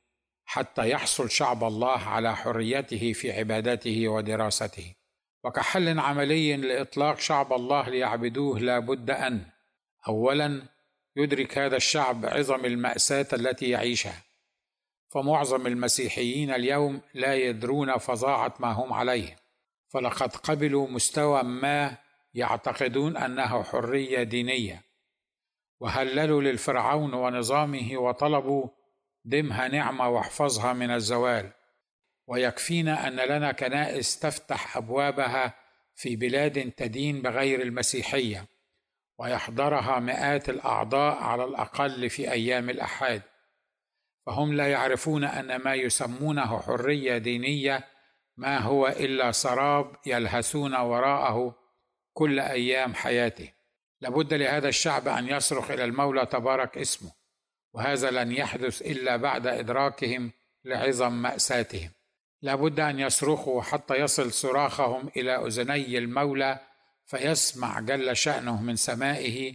حتى 0.45 0.91
يحصل 0.91 1.31
شعب 1.31 1.65
الله 1.65 1.99
على 1.99 2.37
حريته 2.37 3.13
في 3.13 3.33
عبادته 3.33 4.09
ودراسته. 4.09 4.95
وكحل 5.45 5.99
عملي 5.99 6.57
لإطلاق 6.57 7.19
شعب 7.19 7.53
الله 7.53 7.89
ليعبدوه 7.89 8.59
لا 8.61 8.79
بد 8.79 9.11
أن 9.11 9.45
اولا 10.09 10.63
يدرك 11.17 11.59
هذا 11.59 11.77
الشعب 11.77 12.27
عظم 12.27 12.65
المأساة 12.65 13.27
التي 13.33 13.71
يعيشها. 13.71 14.23
فمعظم 15.13 15.67
المسيحيين 15.67 16.51
اليوم 16.51 17.01
لا 17.15 17.35
يدرون 17.35 17.99
فظاعة 17.99 18.55
ما 18.61 18.73
هم 18.73 18.93
عليه. 18.93 19.37
فلقد 19.89 20.37
قبلوا 20.37 20.89
مستوى 20.89 21.43
ما 21.43 21.97
يعتقدون 22.35 23.17
أنه 23.17 23.63
حرية 23.63 24.23
دينية. 24.23 24.83
وهللوا 25.81 26.43
للفرعون 26.43 27.15
ونظامه 27.15 27.97
وطلبوا 27.97 28.69
دمها 29.25 29.69
نعمة 29.69 30.09
واحفظها 30.09 30.73
من 30.73 30.91
الزوال. 30.91 31.53
ويكفينا 32.27 33.09
أن 33.09 33.17
لنا 33.17 33.53
كنائس 33.53 34.19
تفتح 34.19 34.77
أبوابها 34.77 35.55
في 35.95 36.17
بلاد 36.17 36.71
تدين 36.71 37.23
بغير 37.23 37.63
المسيحية. 37.63 38.47
ويحضرها 39.19 40.01
مئات 40.01 40.49
الأعضاء 40.49 41.23
على 41.23 41.45
الأقل 41.45 42.11
في 42.11 42.33
أيام 42.33 42.71
الاحاد 42.71 43.23
فهم 44.27 44.55
لا 44.55 44.71
يعرفون 44.71 45.25
أن 45.25 45.57
ما 45.57 45.75
يسمونه 45.75 46.61
حرية 46.61 47.19
دينية 47.19 47.85
ما 48.37 48.59
هو 48.59 48.89
إلا 48.89 49.33
سراب 49.33 49.97
يلهثون 50.07 50.77
وراءه 50.77 51.55
كل 52.13 52.41
أيام 52.41 52.95
حياته. 52.95 53.53
لابد 54.01 54.35
لهذا 54.35 54.69
الشعب 54.69 55.09
أن 55.09 55.29
يصرخ 55.29 55.71
إلى 55.71 55.85
المولى 55.85 56.27
تبارك 56.27 56.79
اسمه 56.79 57.13
وهذا 57.73 58.11
لن 58.11 58.33
يحدث 58.33 58.83
إلا 58.83 59.17
بعد 59.17 59.47
إدراكهم 59.47 60.33
لعظم 60.65 61.13
مأساتهم. 61.13 61.91
لابد 62.43 62.81
أن 62.81 62.99
يصرخوا 62.99 63.63
حتى 63.63 63.95
يصل 63.95 64.33
صراخهم 64.33 65.11
إلى 65.17 65.47
أذني 65.47 65.99
المولى 65.99 66.61
فيسمع 67.07 67.81
جل 67.81 68.17
شأنه 68.17 68.63
من 68.63 68.77
سمائه 68.77 69.55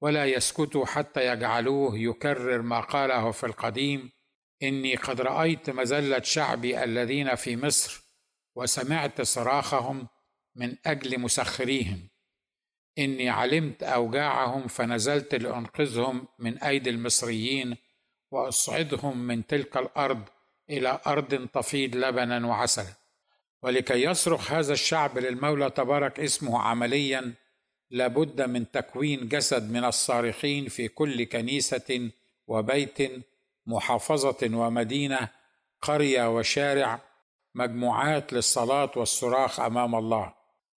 ولا 0.00 0.26
يسكتوا 0.26 0.86
حتى 0.86 1.26
يجعلوه 1.26 1.98
يكرر 1.98 2.62
ما 2.62 2.80
قاله 2.80 3.30
في 3.30 3.46
القديم 3.46 4.10
إني 4.62 4.96
قد 4.96 5.20
رأيت 5.20 5.70
مذلة 5.70 6.22
شعبي 6.22 6.84
الذين 6.84 7.34
في 7.34 7.56
مصر 7.56 8.02
وسمعت 8.54 9.20
صراخهم 9.20 10.08
من 10.56 10.76
أجل 10.86 11.20
مسخريهم. 11.20 12.08
إني 12.98 13.28
علمت 13.28 13.82
أوجاعهم 13.82 14.68
فنزلت 14.68 15.34
لأنقذهم 15.34 16.28
من 16.38 16.58
أيدي 16.58 16.90
المصريين 16.90 17.76
وأصعدهم 18.30 19.18
من 19.18 19.46
تلك 19.46 19.76
الأرض 19.76 20.22
إلى 20.70 21.00
أرض 21.06 21.48
تفيض 21.48 21.96
لبنا 21.96 22.46
وعسلا 22.46 22.94
ولكي 23.62 24.02
يصرخ 24.02 24.52
هذا 24.52 24.72
الشعب 24.72 25.18
للمولى 25.18 25.70
تبارك 25.70 26.20
اسمه 26.20 26.62
عمليا 26.62 27.34
لابد 27.90 28.42
من 28.42 28.70
تكوين 28.70 29.28
جسد 29.28 29.70
من 29.70 29.84
الصارخين 29.84 30.68
في 30.68 30.88
كل 30.88 31.24
كنيسة 31.24 32.10
وبيت 32.46 32.98
محافظة 33.66 34.56
ومدينة 34.56 35.28
قرية 35.82 36.36
وشارع 36.36 37.00
مجموعات 37.54 38.32
للصلاة 38.32 38.90
والصراخ 38.96 39.60
أمام 39.60 39.94
الله. 39.94 40.34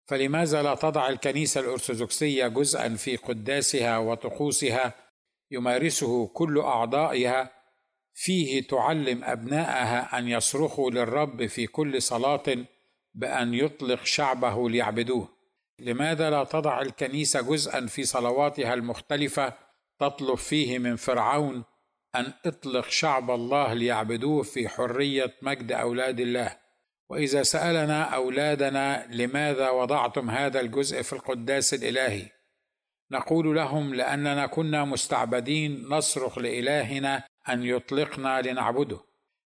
فلماذا 0.06 0.62
لا 0.62 0.74
تضع 0.74 1.08
الكنيسة 1.08 1.60
الأرثوذكسية 1.60 2.46
جزءا 2.46 2.88
في 2.88 3.16
قداسها 3.16 3.98
وطقوسها 3.98 4.94
يمارسه 5.50 6.26
كل 6.26 6.60
أعضائها 6.60 7.50
فيه 8.14 8.66
تعلم 8.66 9.24
أبنائها 9.24 10.18
أن 10.18 10.28
يصرخوا 10.28 10.90
للرب 10.90 11.46
في 11.46 11.66
كل 11.66 12.02
صلاة 12.02 12.42
بأن 13.14 13.54
يطلق 13.54 14.04
شعبه 14.04 14.70
ليعبدوه؟ 14.70 15.28
لماذا 15.82 16.30
لا 16.30 16.44
تضع 16.44 16.80
الكنيسة 16.80 17.40
جزءا 17.40 17.86
في 17.86 18.04
صلواتها 18.04 18.74
المختلفة 18.74 19.52
تطلب 19.98 20.34
فيه 20.34 20.78
من 20.78 20.96
فرعون 20.96 21.64
أن 22.14 22.32
اطلق 22.46 22.88
شعب 22.88 23.30
الله 23.30 23.74
ليعبدوه 23.74 24.42
في 24.42 24.68
حرية 24.68 25.34
مجد 25.42 25.72
أولاد 25.72 26.20
الله؟ 26.20 26.58
وإذا 27.08 27.42
سألنا 27.42 28.02
أولادنا 28.02 29.06
لماذا 29.10 29.70
وضعتم 29.70 30.30
هذا 30.30 30.60
الجزء 30.60 31.02
في 31.02 31.12
القداس 31.12 31.74
الإلهي 31.74 32.28
نقول 33.10 33.56
لهم 33.56 33.94
لأننا 33.94 34.46
كنا 34.46 34.84
مستعبدين 34.84 35.88
نصرخ 35.88 36.38
لإلهنا 36.38 37.24
أن 37.48 37.62
يطلقنا 37.62 38.42
لنعبده. 38.42 39.00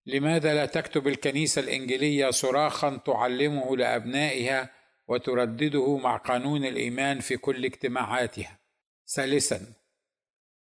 لماذا 0.06 0.54
لا 0.54 0.66
تكتب 0.66 1.08
الكنيسة 1.08 1.62
الإنجيلية 1.62 2.30
صراخا 2.30 2.98
تعلمه 3.06 3.78
لأبنائها 3.78 4.75
وتردده 5.08 5.98
مع 5.98 6.18
قانون 6.18 6.66
الإيمان 6.66 7.20
في 7.20 7.38
كل 7.38 7.66
اجتماعاتها. 7.66 8.60
ثالثا 9.08 9.74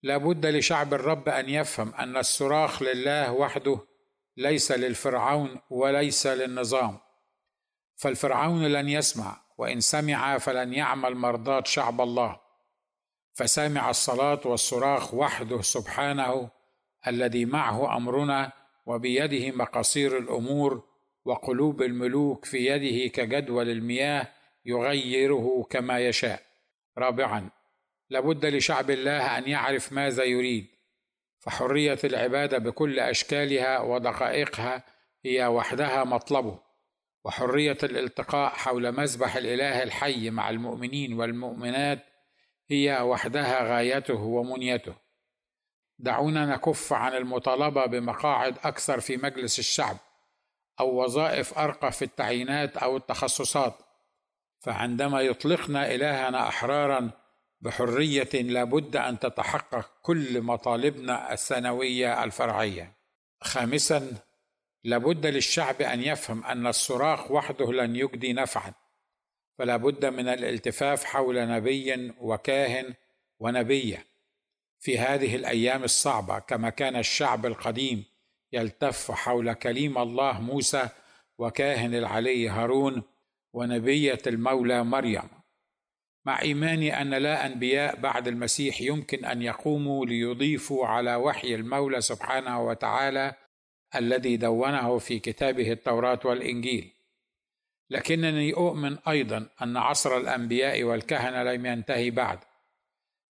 لا 0.03 0.17
بد 0.17 0.45
لشعب 0.45 0.93
الرب 0.93 1.29
أن 1.29 1.49
يفهم 1.49 1.93
أن 1.93 2.17
الصراخ 2.17 2.81
لله 2.83 3.31
وحده 3.31 3.79
ليس 4.37 4.71
للفرعون 4.71 5.59
وليس 5.69 6.27
للنظام. 6.27 6.97
فالفرعون 7.95 8.65
لن 8.65 8.89
يسمع 8.89 9.41
وإن 9.57 9.79
سمع 9.79 10.37
فلن 10.37 10.73
يعمل 10.73 11.15
مرضاة 11.15 11.63
شعب 11.65 12.01
الله. 12.01 12.39
فسامع 13.33 13.89
الصلاة 13.89 14.41
والصراخ 14.45 15.13
وحده 15.13 15.61
سبحانه 15.61 16.51
الذي 17.07 17.45
معه 17.45 17.97
أمرنا 17.97 18.51
وبيده 18.85 19.55
مقاصير 19.57 20.17
الأمور 20.17 20.90
وقلوب 21.25 21.81
الملوك 21.81 22.45
في 22.45 22.57
يده 22.65 23.07
كجدول 23.07 23.69
المياه 23.69 24.27
يغيره 24.65 25.67
كما 25.69 25.99
يشاء. 25.99 26.41
رابعا 26.97 27.49
لابد 28.09 28.45
لشعب 28.45 28.89
الله 28.91 29.37
أن 29.37 29.47
يعرف 29.47 29.93
ماذا 29.93 30.23
يريد. 30.23 30.67
فحرية 31.39 31.99
العبادة 32.03 32.57
بكل 32.57 32.99
أشكالها 32.99 33.79
ودقائقها 33.79 34.83
هي 35.25 35.45
وحدها 35.45 36.03
مطلبه. 36.03 36.59
وحرية 37.25 37.77
الالتقاء 37.83 38.49
حول 38.49 38.91
مذبح 38.91 39.35
الإله 39.35 39.83
الحي 39.83 40.29
مع 40.29 40.49
المؤمنين 40.49 41.13
والمؤمنات 41.13 42.05
هي 42.69 43.01
وحدها 43.01 43.63
غايته 43.63 44.21
ومنيته. 44.21 44.95
دعونا 45.99 46.45
نكف 46.45 46.93
عن 46.93 47.13
المطالبة 47.13 47.85
بمقاعد 47.85 48.57
أكثر 48.63 48.99
في 48.99 49.17
مجلس 49.17 49.59
الشعب. 49.59 49.97
أو 50.79 51.03
وظائف 51.03 51.57
أرقى 51.57 51.91
في 51.91 52.05
التعيينات 52.05 52.77
أو 52.77 52.97
التخصصات 52.97 53.75
فعندما 54.59 55.21
يطلقنا 55.21 55.95
إلهنا 55.95 56.47
أحرارا 56.47 57.11
بحرية 57.61 58.29
لابد 58.33 58.95
أن 58.95 59.19
تتحقق 59.19 59.91
كل 60.01 60.41
مطالبنا 60.41 61.33
الثانويه 61.33 62.23
الفرعية. 62.23 62.93
خامسا 63.41 64.17
لابد 64.83 65.25
للشعب 65.25 65.81
أن 65.81 66.03
يفهم 66.03 66.43
أن 66.43 66.67
الصراخ 66.67 67.31
وحده 67.31 67.71
لن 67.71 67.95
يجدي 67.95 68.33
نفعا 68.33 68.73
فلا 69.57 69.77
بد 69.77 70.05
من 70.05 70.27
الالتفاف 70.27 71.03
حول 71.03 71.47
نبي 71.47 72.13
وكاهن 72.19 72.93
ونبية 73.39 74.05
في 74.79 74.99
هذه 74.99 75.35
الأيام 75.35 75.83
الصعبة 75.83 76.39
كما 76.39 76.69
كان 76.69 76.95
الشعب 76.95 77.45
القديم 77.45 78.05
يلتف 78.53 79.11
حول 79.11 79.53
كليم 79.53 79.97
الله 79.97 80.41
موسى 80.41 80.89
وكاهن 81.37 81.95
العلي 81.95 82.49
هارون 82.49 83.03
ونبية 83.53 84.21
المولى 84.27 84.83
مريم. 84.83 85.29
مع 86.25 86.41
ايماني 86.41 87.01
أن 87.01 87.09
لا 87.09 87.45
أنبياء 87.45 87.95
بعد 87.95 88.27
المسيح 88.27 88.81
يمكن 88.81 89.25
أن 89.25 89.41
يقوموا 89.41 90.05
ليضيفوا 90.05 90.87
على 90.87 91.15
وحي 91.15 91.55
المولى 91.55 92.01
سبحانه 92.01 92.61
وتعالى 92.61 93.33
الذي 93.95 94.37
دونه 94.37 94.97
في 94.97 95.19
كتابه 95.19 95.71
التوراة 95.71 96.19
والإنجيل. 96.25 96.91
لكنني 97.89 98.53
أؤمن 98.53 98.97
أيضا 99.07 99.49
أن 99.61 99.77
عصر 99.77 100.17
الأنبياء 100.17 100.83
والكهنة 100.83 101.43
لم 101.43 101.65
ينتهي 101.65 102.09
بعد. 102.09 102.39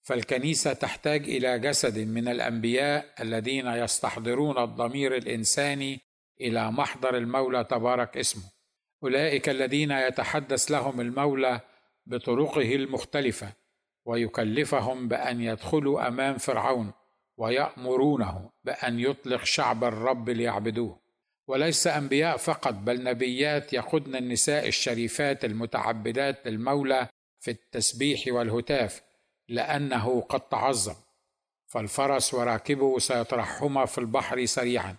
فالكنيسة 0.01 0.73
تحتاج 0.73 1.23
إلى 1.23 1.59
جسد 1.59 1.99
من 1.99 2.27
الأنبياء 2.27 3.05
الذين 3.19 3.67
يستحضرون 3.67 4.57
الضمير 4.57 5.15
الإنساني 5.15 5.99
إلى 6.41 6.71
محضر 6.71 7.17
المولى 7.17 7.63
تبارك 7.63 8.17
اسمه. 8.17 8.43
أولئك 9.03 9.49
الذين 9.49 9.91
يتحدث 9.91 10.71
لهم 10.71 11.01
المولى 11.01 11.59
بطرقه 12.05 12.75
المختلفة 12.75 13.53
ويكلفهم 14.05 15.07
بأن 15.07 15.41
يدخلوا 15.41 16.07
أمام 16.07 16.37
فرعون 16.37 16.91
ويأمرونه 17.37 18.49
بأن 18.63 18.99
يطلق 18.99 19.43
شعب 19.43 19.83
الرب 19.83 20.29
ليعبدوه. 20.29 21.01
وليس 21.47 21.87
أنبياء 21.87 22.37
فقط 22.37 22.73
بل 22.73 23.03
نبيات 23.03 23.73
يقودن 23.73 24.15
النساء 24.15 24.67
الشريفات 24.67 25.45
المتعبدات 25.45 26.47
للمولى 26.47 27.07
في 27.39 27.51
التسبيح 27.51 28.23
والهتاف. 28.27 29.10
لأنه 29.51 30.21
قد 30.21 30.41
تعظم 30.41 30.95
فالفرس 31.67 32.33
وراكبه 32.33 32.99
سيطرحهما 32.99 33.85
في 33.85 33.97
البحر 33.97 34.45
سريعا. 34.45 34.95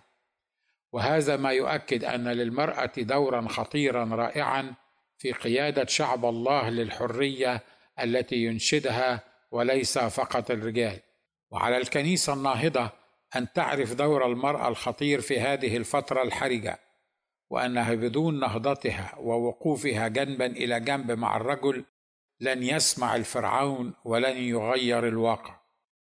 وهذا 0.91 1.37
ما 1.37 1.51
يؤكد 1.51 2.03
أن 2.03 2.27
للمرأة 2.27 2.91
دورا 2.97 3.47
خطيرا 3.47 4.05
رائعا 4.05 4.73
في 5.17 5.31
قيادة 5.31 5.85
شعب 5.85 6.25
الله 6.25 6.69
للحرية 6.69 7.63
التي 7.99 8.35
ينشدها 8.35 9.23
وليس 9.51 9.97
فقط 9.97 10.51
الرجال. 10.51 10.99
وعلى 11.51 11.77
الكنيسة 11.77 12.33
الناهضة 12.33 12.89
أن 13.35 13.53
تعرف 13.53 13.93
دور 13.93 14.25
المرأة 14.25 14.67
الخطير 14.67 15.21
في 15.21 15.39
هذه 15.39 15.77
الفترة 15.77 16.23
الحرجة 16.23 16.79
وأنها 17.49 17.93
بدون 17.93 18.39
نهضتها 18.39 19.15
ووقوفها 19.17 20.07
جنبا 20.07 20.45
إلى 20.45 20.79
جنب 20.79 21.11
مع 21.11 21.37
الرجل 21.37 21.85
لن 22.43 22.63
يسمع 22.63 23.15
الفرعون 23.15 23.93
ولن 24.05 24.37
يغير 24.37 25.07
الواقع. 25.07 25.59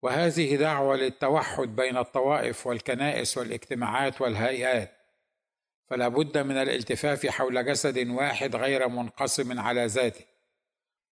وهذه 0.02 0.56
دعوة 0.56 0.96
للتوحد 0.96 1.76
بين 1.76 1.96
الطوائف 1.96 2.66
والكنائس 2.66 3.38
والاجتماعات 3.38 4.20
والهيئات. 4.20 4.92
فلا 5.86 6.08
بد 6.08 6.38
من 6.38 6.56
الالتفاف 6.56 7.26
حول 7.26 7.66
جسد 7.66 8.08
واحد 8.08 8.56
غير 8.56 8.88
منقسم 8.88 9.60
على 9.60 9.86
ذاته. 9.86 10.24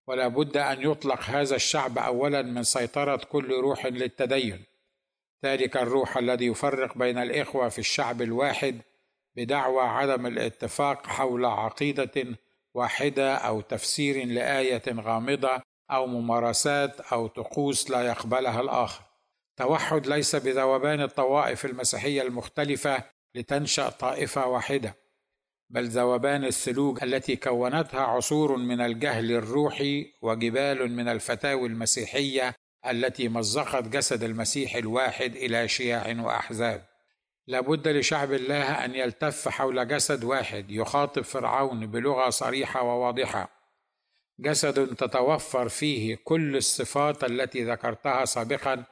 ولا 0.07 0.29
بد 0.29 0.57
أن 0.57 0.91
يطلق 0.91 1.23
هذا 1.23 1.57
الشعب 1.57 1.99
اولا 1.99 2.43
من 2.43 2.63
سيطرة 2.63 3.17
كل 3.17 3.53
روح 3.53 3.87
للتدين. 3.87 4.65
ذلك 5.45 5.77
الروح 5.77 6.17
الذي 6.17 6.47
يفرق 6.47 6.99
بين 6.99 7.19
الإخوة 7.19 7.69
في 7.69 7.79
الشعب 7.79 8.23
الواحد 8.23 8.81
بدعوى 9.37 9.83
عدم 9.83 10.27
الاتفاق 10.27 11.07
حول 11.07 11.45
عقيدة 11.45 12.37
واحدة 12.75 13.35
أو 13.35 13.61
تفسير 13.61 14.27
لآية 14.27 14.83
غامضة 14.89 15.63
أو 15.91 16.07
ممارسات 16.07 17.01
أو 17.01 17.27
طقوس 17.27 17.91
لا 17.91 18.03
يقبلها 18.03 18.61
الآخر. 18.61 19.05
توحد 19.57 20.07
ليس 20.07 20.37
بذوبان 20.37 21.01
الطوائف 21.01 21.65
المسيحية 21.65 22.23
المختلفة 22.23 23.05
لتنشأ 23.35 23.89
طائفة 23.89 24.47
واحدة 24.47 24.95
بل 25.71 25.89
ذوبان 25.89 26.45
الثلوج 26.45 27.03
التي 27.03 27.37
كونتها 27.37 28.01
عصور 28.01 28.57
من 28.57 28.81
الجهل 28.81 29.33
الروحي 29.33 30.13
وجبال 30.23 30.93
من 30.93 31.09
الفتاوي 31.09 31.69
المسيحية 31.69 32.55
التي 32.87 33.29
مزقت 33.29 33.89
جسد 33.89 34.23
المسيح 34.23 34.77
الواحد 34.77 35.37
إلى 35.37 35.69
شياع 35.69 36.21
وأحزاب. 36.21 36.94
لابد 37.47 37.89
لشعب 37.89 38.33
الله 38.33 38.85
أن 38.85 38.95
يلتف 38.95 39.49
حول 39.49 39.89
جسد 39.89 40.25
واحد 40.25 40.71
يخاطب 40.71 41.23
فرعون 41.23 41.87
بلغة 41.87 42.31
صريحة 42.31 42.83
وواضحة. 42.83 43.49
جسد 44.39 44.97
تتوفر 44.97 45.69
فيه 45.69 46.19
كل 46.25 46.57
الصفات 46.57 47.25
التي 47.25 47.65
ذكرتها 47.65 48.25
سابقا 48.25 48.85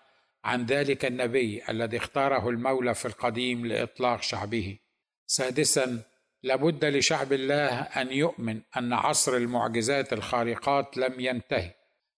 عن 0.45 0.67
ذلك 0.67 1.05
النبي 1.05 1.62
الذي 1.69 1.97
اختاره 1.97 2.49
المولى 2.49 2.95
في 2.95 3.07
القديم 3.07 3.67
لإطلاق 3.67 4.23
شعبه. 4.23 4.79
سادسا 5.27 6.03
لابد 6.43 6.85
لشعب 6.85 7.33
الله 7.33 7.81
أن 7.81 8.12
يؤمن 8.12 8.61
أن 8.77 8.93
عصر 8.93 9.37
المعجزات 9.37 10.12
الخارقات 10.12 10.97
لم 10.97 11.21
ينتهي. 11.21 11.71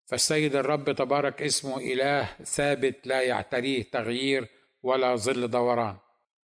فالسيد 0.06 0.56
الرب 0.56 0.92
تبارك 0.92 1.42
اسمه 1.42 1.76
إله 1.76 2.28
ثابت 2.44 3.06
لا 3.06 3.22
يعتريه 3.22 3.82
تغيير 3.82 4.48
ولا 4.82 5.16
ظل 5.16 5.48
دوران. 5.48 5.96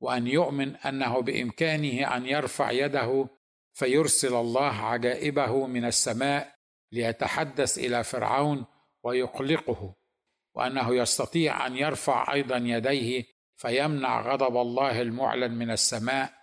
وأن 0.06 0.28
يؤمن 0.28 0.76
أنه 0.76 1.22
بإمكانه 1.22 2.18
أن 2.18 2.26
يرفع 2.26 2.72
يده 2.72 3.28
فيرسل 3.74 4.36
الله 4.36 4.74
عجائبه 4.74 5.68
من 5.68 5.86
السماء 5.86 6.56
ليتحدث 6.92 7.78
إلى 7.78 8.04
فرعون 8.04 8.66
ويقلقه 9.04 9.96
وأنه 10.56 10.96
يستطيع 10.96 11.68
أن 11.68 11.78
يرفع 11.78 12.34
أيضا 12.34 12.58
يديه 12.58 13.24
فيمنع 13.56 14.22
غضب 14.22 14.58
الله 14.58 15.02
المعلن 15.02 15.52
من 15.52 15.72
السماء. 15.72 16.34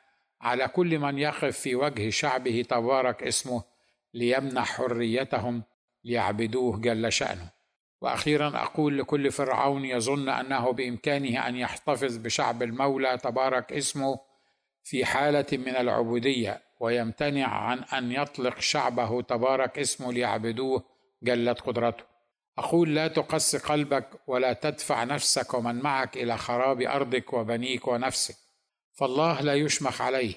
على 0.40 0.68
كل 0.68 0.98
من 0.98 1.18
يقف 1.18 1.58
في 1.58 1.74
وجه 1.74 2.10
شعبه 2.10 2.64
تبارك 2.68 3.22
اسمه 3.22 3.62
ليمنح 4.14 4.76
حريتهم 4.76 5.62
ليعبدوه 6.04 6.80
جل 6.80 7.12
شأنه. 7.12 7.50
وأخيرا 8.02 8.48
أقول 8.62 8.98
لكل 8.98 9.32
فرعون 9.32 9.84
يظن 9.84 10.28
أنه 10.28 10.72
بإمكانه 10.72 11.48
أن 11.48 11.56
يحتفظ 11.56 12.16
بشعب 12.16 12.62
المولى 12.62 13.18
تبارك 13.18 13.72
اسمه 13.72 14.20
في 14.82 15.04
حالة 15.04 15.46
من 15.52 15.76
العبودية 15.76 16.62
ويمتنع 16.80 17.46
عن 17.46 17.78
أن 17.78 18.12
يطلق 18.12 18.60
شعبه 18.60 19.22
تبارك 19.22 19.78
اسمه 19.78 20.12
ليعبدوه 20.12 20.84
جلت 21.22 21.60
قدرته. 21.60 22.04
أقول 22.58 22.94
لا 22.94 23.08
تقس 23.08 23.56
قلبك 23.56 24.08
ولا 24.26 24.52
تدفع 24.52 25.04
نفسك 25.04 25.54
ومن 25.54 25.74
معك 25.74 26.16
إلى 26.16 26.38
خراب 26.38 26.80
أرضك 26.80 27.32
وبنيك 27.32 27.88
ونفسك. 27.88 28.36
فالله 28.92 29.40
لا 29.40 29.54
يشمخ 29.54 30.00
عليه. 30.00 30.34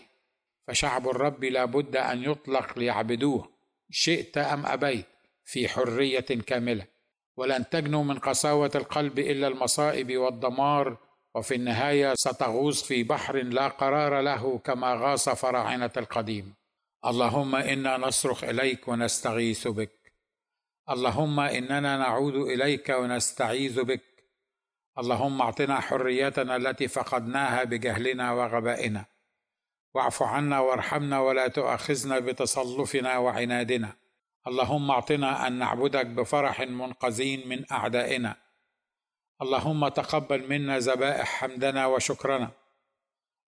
فشعب 0.68 1.10
الرب 1.10 1.44
لا 1.44 1.66
بد 1.66 1.96
أن 1.96 2.24
يطلق 2.24 2.80
ليعبدوه 2.80 3.50
شئت 3.90 4.38
أم 4.38 4.66
أبيت 4.66 5.06
في 5.46 5.68
حرية 5.68 6.20
كاملة. 6.20 6.95
ولن 7.38 7.70
تجنوا 7.70 8.04
من 8.04 8.20
قساوة 8.20 8.72
القلب 8.76 9.20
إلا 9.20 9.48
المصائب 9.48 10.18
والدمار 10.18 10.98
وفي 11.36 11.56
النهاية 11.56 12.14
ستغوص 12.14 12.84
في 12.84 13.04
بحر 13.04 13.36
لا 13.38 13.68
قرار 13.68 14.22
له 14.22 14.58
كما 14.58 14.94
غاص 14.94 15.30
فراعنة 15.30 15.92
القديم. 15.98 16.54
اللهم 17.06 17.56
إنا 17.56 17.98
نصرخ 17.98 18.44
إليك 18.44 18.88
ونستغيث 18.88 19.68
بك. 19.68 20.14
اللهم 20.90 21.40
إننا 21.40 21.98
نعود 21.98 22.36
إليك 22.36 22.90
ونستعيذ 22.90 23.84
بك. 23.84 24.04
اللهم 24.98 25.42
اعطنا 25.42 25.80
حريتنا 25.80 26.56
التي 26.56 26.88
فقدناها 26.88 27.64
بجهلنا 27.64 28.32
وغبائنا. 28.32 29.06
واعف 29.94 30.24
عنا 30.24 30.60
وارحمنا 30.60 31.20
ولا 31.20 31.48
تؤاخذنا 31.48 32.20
بتصلفنا 32.20 33.18
وعنادنا. 33.18 33.94
اللهم 34.48 34.92
اعطنا 34.92 35.48
أن 35.48 35.54
نعبدك 35.54 36.06
بفرح 36.06 36.62
منقذين 36.62 37.48
من 37.48 37.72
أعدائنا. 37.72 38.36
اللهم 39.42 39.88
تقبل 39.88 40.50
منا 40.50 40.80
ذبائح 40.80 41.28
حمدنا 41.28 41.86
وشكرنا. 41.86 42.52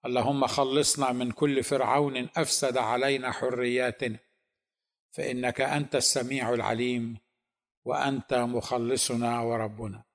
اللهم 0.05 0.47
خلصنا 0.47 1.11
من 1.11 1.31
كل 1.31 1.63
فرعون 1.63 2.29
أفسد 2.37 2.77
علينا 2.77 3.31
حرياتنا. 3.31 4.19
فإنك 5.11 5.61
أنت 5.61 5.95
السميع 5.95 6.53
العليم 6.53 7.17
وأنت 7.85 8.33
مخلصنا 8.33 9.41
وربنا. 9.41 10.06